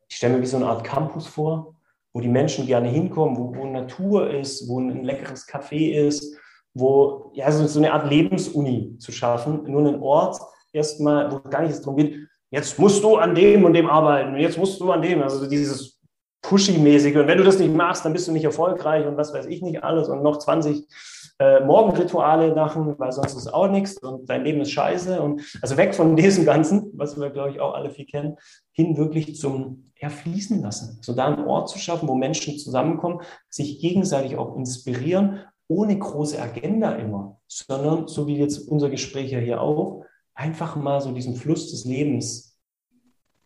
[0.08, 1.76] Ich stelle mir wie so eine Art Campus vor,
[2.12, 6.38] wo die Menschen gerne hinkommen, wo, wo Natur ist, wo ein leckeres Café ist,
[6.76, 10.38] wo ja so, so eine Art Lebensuni zu schaffen, nur einen Ort
[10.72, 14.58] erstmal, wo gar nicht darum geht, jetzt musst du an dem und dem arbeiten jetzt
[14.58, 15.98] musst du an dem, also dieses
[16.42, 19.46] Pushy-mäßige und wenn du das nicht machst, dann bist du nicht erfolgreich und was weiß
[19.46, 20.86] ich nicht alles und noch 20
[21.38, 25.78] äh, Morgenrituale machen, weil sonst ist auch nichts und dein Leben ist scheiße und also
[25.78, 28.36] weg von diesem Ganzen, was wir glaube ich auch alle viel kennen,
[28.72, 30.98] hin wirklich zum Erfließen lassen.
[31.00, 35.98] So also da einen Ort zu schaffen, wo Menschen zusammenkommen, sich gegenseitig auch inspirieren ohne
[35.98, 40.04] große Agenda immer, sondern so wie jetzt unser Gespräch ja hier auch,
[40.34, 42.56] einfach mal so diesen Fluss des Lebens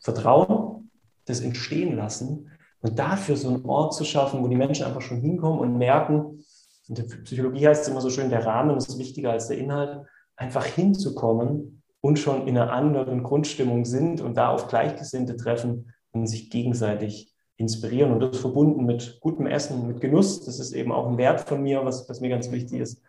[0.00, 0.90] vertrauen,
[1.24, 2.50] das entstehen lassen
[2.80, 6.44] und dafür so einen Ort zu schaffen, wo die Menschen einfach schon hinkommen und merken,
[6.88, 10.04] in der Psychologie heißt es immer so schön, der Rahmen ist wichtiger als der Inhalt,
[10.36, 16.26] einfach hinzukommen und schon in einer anderen Grundstimmung sind und da auf Gleichgesinnte treffen und
[16.26, 20.44] sich gegenseitig inspirieren und das verbunden mit gutem Essen, mit Genuss.
[20.44, 23.02] Das ist eben auch ein Wert von mir, was, was mir ganz wichtig ist.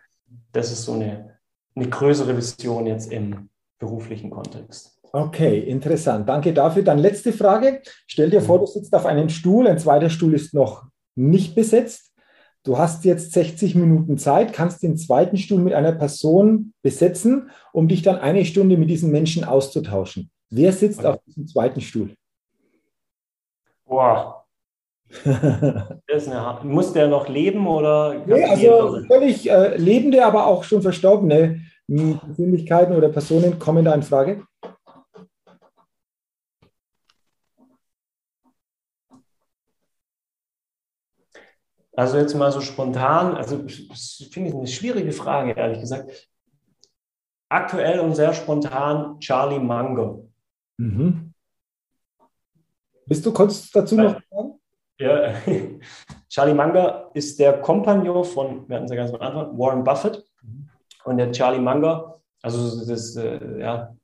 [0.52, 1.38] Das ist so eine,
[1.74, 3.48] eine größere Vision jetzt im
[3.78, 5.00] beruflichen Kontext.
[5.12, 6.28] Okay, interessant.
[6.28, 6.82] Danke dafür.
[6.82, 7.82] Dann letzte Frage.
[8.06, 12.12] Stell dir vor, du sitzt auf einem Stuhl, ein zweiter Stuhl ist noch nicht besetzt.
[12.64, 17.88] Du hast jetzt 60 Minuten Zeit, kannst den zweiten Stuhl mit einer Person besetzen, um
[17.88, 20.30] dich dann eine Stunde mit diesem Menschen auszutauschen.
[20.48, 21.08] Wer sitzt okay.
[21.08, 22.14] auf diesem zweiten Stuhl?
[23.84, 24.41] Boah,
[25.24, 28.22] Eine, muss der noch leben oder?
[28.26, 34.02] Nee, also völlig äh, lebende, aber auch schon verstorbene Persönlichkeiten oder Personen kommen da in
[34.02, 34.46] Frage?
[41.94, 43.66] Also jetzt mal so spontan, also
[44.30, 46.30] finde ich eine schwierige Frage, ehrlich gesagt.
[47.50, 50.30] Aktuell und sehr spontan Charlie Mango.
[50.78, 51.34] Mhm.
[53.04, 54.18] Bist du kurz dazu noch?
[54.30, 54.61] Fragen?
[55.02, 55.34] Ja,
[56.28, 60.24] Charlie Munger ist der Kompagnon von, wir hatten es ja ganz am Anfang, Warren Buffett.
[60.42, 60.68] Mhm.
[61.04, 63.96] Und der Charlie Munger, also das, äh, ja,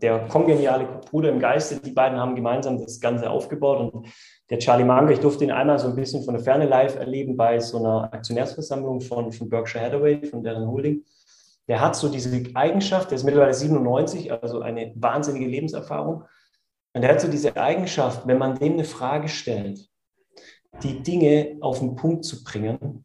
[0.00, 3.92] der kongeniale Bruder im Geiste, die beiden haben gemeinsam das Ganze aufgebaut.
[3.92, 4.06] Und
[4.48, 7.36] der Charlie Munger, ich durfte ihn einmal so ein bisschen von der Ferne live erleben
[7.36, 11.04] bei so einer Aktionärsversammlung von, von Berkshire Hathaway, von deren Holding.
[11.66, 16.24] Der hat so diese Eigenschaft, der ist mittlerweile 97, also eine wahnsinnige Lebenserfahrung.
[16.94, 19.89] Und er hat so diese Eigenschaft, wenn man dem eine Frage stellt,
[20.82, 23.04] die Dinge auf den Punkt zu bringen.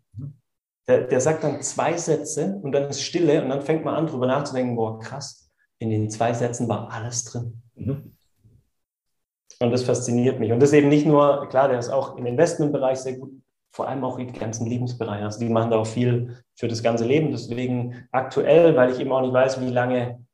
[0.87, 4.07] Der, der sagt dann zwei Sätze und dann ist Stille und dann fängt man an,
[4.07, 5.49] darüber nachzudenken, boah, krass,
[5.79, 7.61] in den zwei Sätzen war alles drin.
[7.75, 8.15] Mhm.
[9.59, 10.51] Und das fasziniert mich.
[10.51, 13.31] Und das eben nicht nur, klar, der ist auch im Investmentbereich sehr gut,
[13.71, 15.23] vor allem auch im ganzen Lebensbereich.
[15.23, 17.31] Also die machen da auch viel für das ganze Leben.
[17.31, 20.25] Deswegen aktuell, weil ich eben auch nicht weiß, wie lange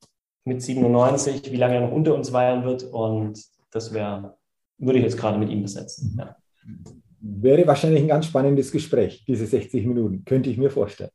[0.44, 2.84] mit 97, wie lange er noch unter uns weilen wird.
[2.84, 4.38] Und das wäre,
[4.78, 6.18] würde ich jetzt gerade mit ihm besetzen.
[6.20, 6.36] Ja.
[7.22, 11.12] Wäre wahrscheinlich ein ganz spannendes Gespräch, diese 60 Minuten, könnte ich mir vorstellen.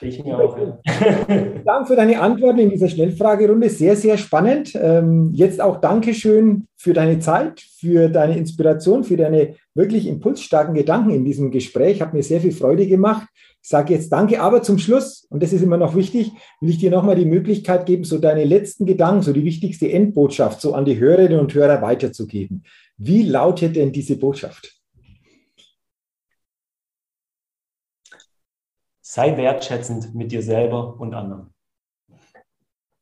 [0.00, 0.56] Ich mir auch.
[1.64, 3.68] Danke für deine Antworten in dieser Schnellfragerunde.
[3.70, 4.72] Sehr, sehr spannend.
[4.80, 11.10] Ähm, jetzt auch Dankeschön für deine Zeit, für deine Inspiration, für deine wirklich impulsstarken Gedanken
[11.10, 12.02] in diesem Gespräch.
[12.02, 13.26] Hat mir sehr viel Freude gemacht.
[13.62, 16.78] Ich sage jetzt Danke, aber zum Schluss, und das ist immer noch wichtig, will ich
[16.78, 20.84] dir nochmal die Möglichkeit geben, so deine letzten Gedanken, so die wichtigste Endbotschaft so an
[20.84, 22.64] die Hörerinnen und Hörer weiterzugeben.
[22.98, 24.83] Wie lautet denn diese Botschaft?
[29.14, 31.54] Sei wertschätzend mit dir selber und anderen.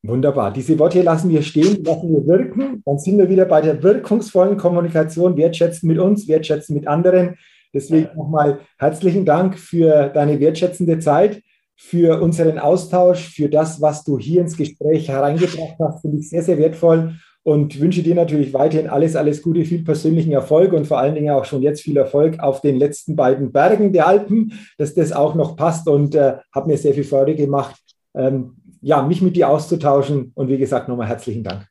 [0.03, 0.53] Wunderbar.
[0.53, 2.83] Diese Worte lassen wir stehen, lassen wir wirken.
[2.85, 5.35] Dann sind wir wieder bei der wirkungsvollen Kommunikation.
[5.37, 7.35] Wertschätzen mit uns, wertschätzen mit anderen.
[7.73, 11.41] Deswegen nochmal herzlichen Dank für deine wertschätzende Zeit,
[11.75, 16.01] für unseren Austausch, für das, was du hier ins Gespräch hereingebracht hast.
[16.01, 20.31] Finde ich sehr, sehr wertvoll und wünsche dir natürlich weiterhin alles, alles Gute, viel persönlichen
[20.31, 23.91] Erfolg und vor allen Dingen auch schon jetzt viel Erfolg auf den letzten beiden Bergen
[23.91, 27.75] der Alpen, dass das auch noch passt und äh, hat mir sehr viel Freude gemacht,
[28.15, 31.67] ähm, ja, mich mit dir auszutauschen und wie gesagt nochmal herzlichen Dank.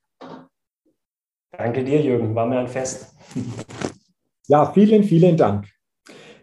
[1.56, 3.14] Danke dir, Jürgen, war mir ein Fest.
[4.48, 5.66] Ja, vielen, vielen Dank.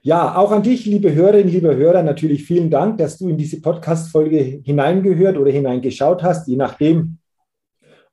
[0.01, 3.61] Ja, auch an dich, liebe Hörerinnen, liebe Hörer, natürlich vielen Dank, dass du in diese
[3.61, 7.17] Podcast-Folge hineingehört oder hineingeschaut hast, je nachdem,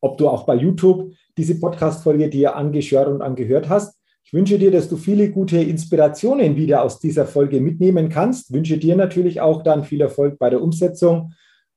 [0.07, 3.99] ob du auch bei YouTube diese Podcast-Folge dir angeschaut und angehört hast.
[4.25, 8.53] Ich wünsche dir, dass du viele gute Inspirationen wieder aus dieser Folge mitnehmen kannst.
[8.53, 11.33] Wünsche dir natürlich auch dann viel Erfolg bei der Umsetzung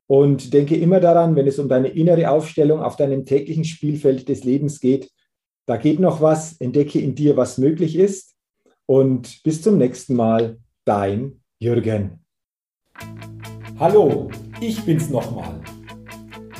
[0.07, 4.43] und denke immer daran, wenn es um deine innere Aufstellung auf deinem täglichen Spielfeld des
[4.43, 5.11] Lebens geht,
[5.67, 8.33] da geht noch was, entdecke in dir, was möglich ist.
[8.87, 12.25] Und bis zum nächsten Mal, dein Jürgen.
[13.77, 15.61] Hallo, ich bin's nochmal.